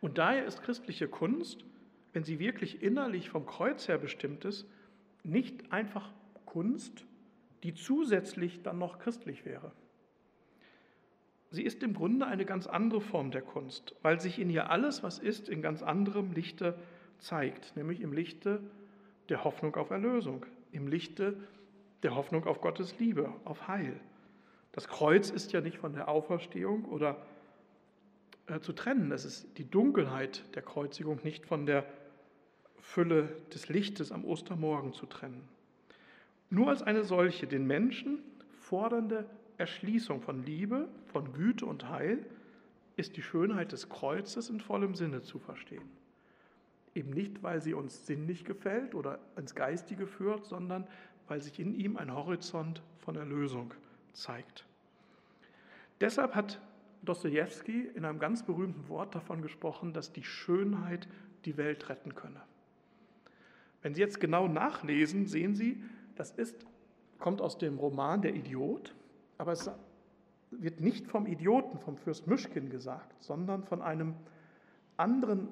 [0.00, 1.66] Und daher ist christliche Kunst,
[2.14, 4.66] wenn sie wirklich innerlich vom Kreuz her bestimmt ist,
[5.22, 6.10] nicht einfach
[6.46, 7.04] Kunst,
[7.62, 9.70] die zusätzlich dann noch christlich wäre.
[11.50, 15.02] Sie ist im Grunde eine ganz andere Form der Kunst, weil sich in ihr alles,
[15.02, 16.78] was ist, in ganz anderem Lichte
[17.18, 18.62] zeigt, nämlich im Lichte
[19.28, 21.36] der Hoffnung auf Erlösung, im Lichte
[22.02, 24.00] der Hoffnung auf Gottes Liebe, auf Heil.
[24.78, 27.16] Das Kreuz ist ja nicht von der Auferstehung oder
[28.46, 29.10] äh, zu trennen.
[29.10, 31.84] Es ist die Dunkelheit der Kreuzigung nicht von der
[32.78, 35.42] Fülle des Lichtes am Ostermorgen zu trennen.
[36.48, 38.20] Nur als eine solche den Menschen
[38.60, 42.24] fordernde Erschließung von Liebe, von Güte und Heil
[42.94, 45.90] ist die Schönheit des Kreuzes in vollem Sinne zu verstehen.
[46.94, 50.86] Eben nicht, weil sie uns sinnlich gefällt oder ins Geistige führt, sondern
[51.26, 53.74] weil sich in ihm ein Horizont von Erlösung
[54.12, 54.67] zeigt.
[56.00, 56.60] Deshalb hat
[57.02, 61.08] Dostoevsky in einem ganz berühmten Wort davon gesprochen, dass die Schönheit
[61.44, 62.40] die Welt retten könne.
[63.82, 65.82] Wenn Sie jetzt genau nachlesen, sehen Sie,
[66.16, 66.66] das ist,
[67.18, 68.94] kommt aus dem Roman Der Idiot,
[69.38, 69.70] aber es
[70.50, 74.14] wird nicht vom Idioten, vom Fürst Mischkin gesagt, sondern von einem
[74.96, 75.48] anderen,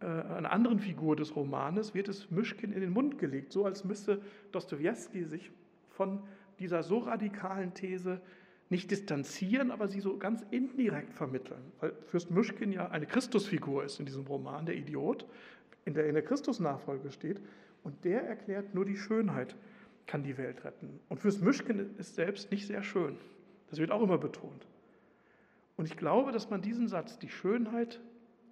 [0.00, 3.84] äh, einer anderen Figur des Romanes wird es Mischkin in den Mund gelegt, so als
[3.84, 5.52] müsste Dostoevsky sich
[5.90, 6.22] von
[6.58, 8.20] dieser so radikalen These
[8.68, 11.72] nicht distanzieren, aber sie so ganz indirekt vermitteln.
[11.80, 15.26] Weil Fürst Mischkin ja eine Christusfigur ist in diesem Roman, der Idiot,
[15.84, 17.40] in der in der Christusnachfolge steht.
[17.84, 19.54] Und der erklärt, nur die Schönheit
[20.06, 21.00] kann die Welt retten.
[21.08, 23.16] Und Fürst Mischkin ist selbst nicht sehr schön.
[23.70, 24.66] Das wird auch immer betont.
[25.76, 28.00] Und ich glaube, dass man diesen Satz, die Schönheit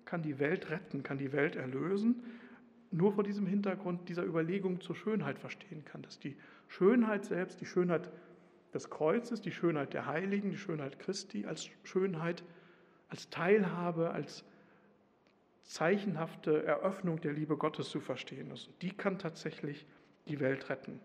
[0.05, 2.23] kann die Welt retten, kann die Welt erlösen,
[2.91, 6.37] nur vor diesem Hintergrund dieser Überlegung zur Schönheit verstehen kann, dass die
[6.69, 8.11] Schönheit selbst, die Schönheit
[8.75, 12.45] des Kreuzes, die Schönheit der Heiligen, die Schönheit Christi als Schönheit,
[13.09, 14.45] als Teilhabe, als
[15.63, 18.69] zeichenhafte Eröffnung der Liebe Gottes zu verstehen ist.
[18.83, 19.87] Die kann tatsächlich
[20.29, 21.01] die Welt retten.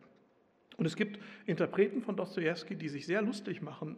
[0.78, 3.98] Und es gibt Interpreten von Dostoevsky, die sich sehr lustig machen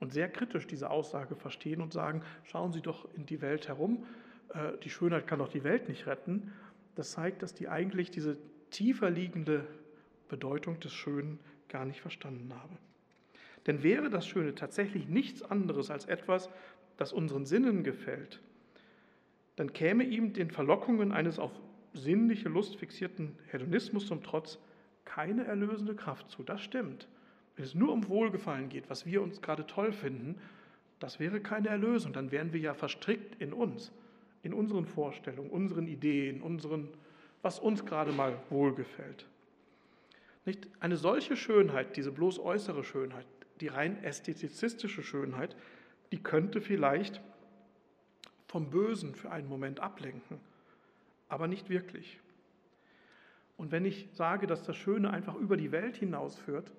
[0.00, 4.04] und sehr kritisch diese Aussage verstehen und sagen, schauen Sie doch in die Welt herum,
[4.52, 6.52] äh, die Schönheit kann doch die Welt nicht retten.
[6.94, 8.38] Das zeigt, dass die eigentlich diese
[8.70, 9.66] tiefer liegende
[10.28, 11.38] Bedeutung des Schönen
[11.68, 12.78] gar nicht verstanden haben.
[13.66, 16.48] Denn wäre das Schöne tatsächlich nichts anderes als etwas,
[16.96, 18.40] das unseren Sinnen gefällt,
[19.56, 21.52] dann käme ihm den Verlockungen eines auf
[21.94, 24.58] sinnliche Lust fixierten Hedonismus zum Trotz
[25.04, 26.42] keine erlösende Kraft zu.
[26.42, 27.08] Das stimmt.
[27.56, 30.36] Wenn es nur um Wohlgefallen geht, was wir uns gerade toll finden,
[30.98, 32.12] das wäre keine Erlösung.
[32.12, 33.92] Dann wären wir ja verstrickt in uns,
[34.42, 36.88] in unseren Vorstellungen, unseren Ideen, unseren,
[37.40, 39.26] was uns gerade mal wohlgefällt.
[40.44, 40.68] Nicht?
[40.80, 43.26] Eine solche Schönheit, diese bloß äußere Schönheit,
[43.60, 45.56] die rein ästhetizistische Schönheit,
[46.12, 47.20] die könnte vielleicht
[48.46, 50.38] vom Bösen für einen Moment ablenken,
[51.28, 52.20] aber nicht wirklich.
[53.56, 56.70] Und wenn ich sage, dass das Schöne einfach über die Welt hinausführt,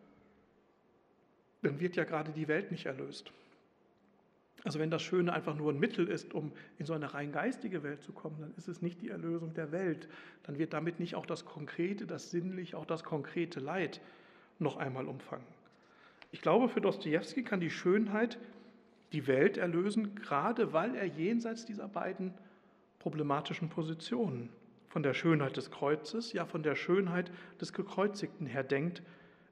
[1.63, 3.32] dann wird ja gerade die Welt nicht erlöst.
[4.63, 7.84] Also wenn das Schöne einfach nur ein Mittel ist, um in so eine rein geistige
[7.84, 10.09] Welt zu kommen, dann ist es nicht die Erlösung der Welt.
[10.43, 14.01] Dann wird damit nicht auch das Konkrete, das Sinnliche, auch das konkrete Leid
[14.59, 15.45] noch einmal umfangen.
[16.32, 18.38] Ich glaube, für Dostoevsky kann die Schönheit
[19.13, 22.34] die Welt erlösen, gerade weil er jenseits dieser beiden
[22.99, 24.49] problematischen Positionen
[24.89, 29.01] von der Schönheit des Kreuzes, ja von der Schönheit des Gekreuzigten her denkt,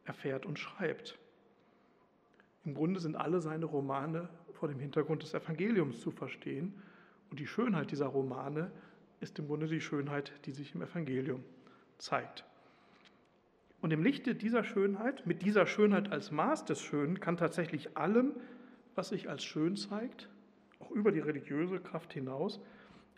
[0.03, 1.17] erfährt und schreibt.
[2.65, 6.73] Im Grunde sind alle seine Romane vor dem Hintergrund des Evangeliums zu verstehen
[7.29, 8.71] und die Schönheit dieser Romane
[9.19, 11.43] ist im Grunde die Schönheit, die sich im Evangelium
[11.97, 12.45] zeigt.
[13.81, 18.33] Und im Lichte dieser Schönheit, mit dieser Schönheit als Maß des Schönen, kann tatsächlich allem,
[18.95, 20.29] was sich als schön zeigt,
[20.79, 22.59] auch über die religiöse Kraft hinaus,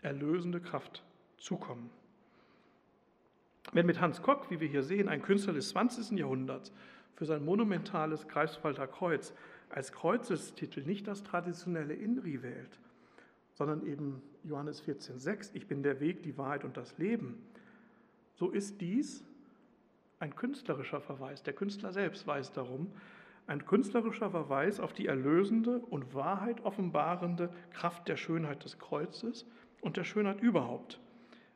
[0.02, 1.04] erlösende Kraft
[1.38, 1.90] zukommen.
[3.72, 6.18] Wenn mit Hans Kock, wie wir hier sehen, ein Künstler des 20.
[6.18, 6.72] Jahrhunderts
[7.14, 9.34] für sein monumentales Greifswalder Kreuz
[9.70, 12.78] als Kreuzestitel nicht das traditionelle Inri wählt,
[13.54, 17.42] sondern eben Johannes 14,6, ich bin der Weg, die Wahrheit und das Leben,
[18.36, 19.24] so ist dies
[20.20, 21.42] ein künstlerischer Verweis.
[21.42, 22.92] Der Künstler selbst weiß darum,
[23.46, 29.46] ein künstlerischer Verweis auf die erlösende und Wahrheit offenbarende Kraft der Schönheit des Kreuzes
[29.80, 31.00] und der Schönheit überhaupt.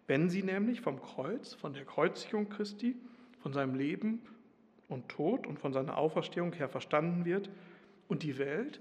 [0.07, 2.97] Wenn sie nämlich vom Kreuz, von der Kreuzigung Christi,
[3.41, 4.23] von seinem Leben
[4.89, 7.51] und Tod und von seiner Auferstehung her verstanden wird
[8.09, 8.81] und die Welt,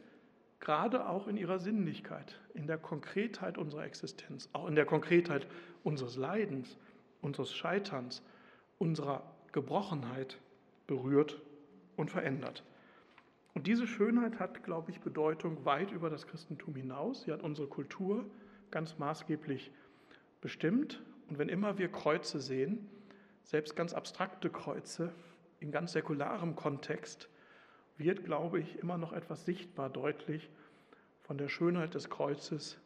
[0.59, 5.47] gerade auch in ihrer Sinnlichkeit, in der Konkretheit unserer Existenz, auch in der Konkretheit
[5.83, 6.77] unseres Leidens,
[7.21, 8.23] unseres Scheiterns,
[8.77, 10.39] unserer Gebrochenheit
[10.87, 11.41] berührt
[11.95, 12.63] und verändert.
[13.53, 17.23] Und diese Schönheit hat, glaube ich, Bedeutung weit über das Christentum hinaus.
[17.23, 18.25] Sie hat unsere Kultur
[18.71, 19.71] ganz maßgeblich
[20.39, 21.01] bestimmt.
[21.29, 22.89] Und wenn immer wir Kreuze sehen,
[23.43, 25.11] selbst ganz abstrakte Kreuze
[25.59, 27.29] in ganz säkularem Kontext,
[27.97, 30.49] wird, glaube ich, immer noch etwas sichtbar deutlich
[31.23, 32.79] von der Schönheit des Kreuzes,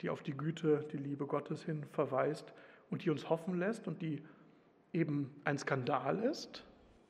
[0.00, 2.52] die auf die Güte, die Liebe Gottes hin verweist
[2.90, 4.22] und die uns hoffen lässt und die
[4.92, 6.64] eben ein Skandal ist,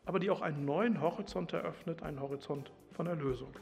[0.05, 3.53] aber die auch einen neuen Horizont eröffnet, einen Horizont von Erlösung.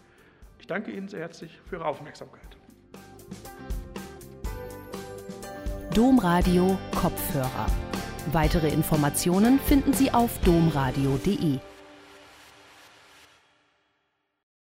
[0.59, 2.57] Ich danke Ihnen sehr herzlich für Ihre Aufmerksamkeit.
[5.95, 7.66] Domradio Kopfhörer.
[8.33, 11.59] Weitere Informationen finden Sie auf domradio.de.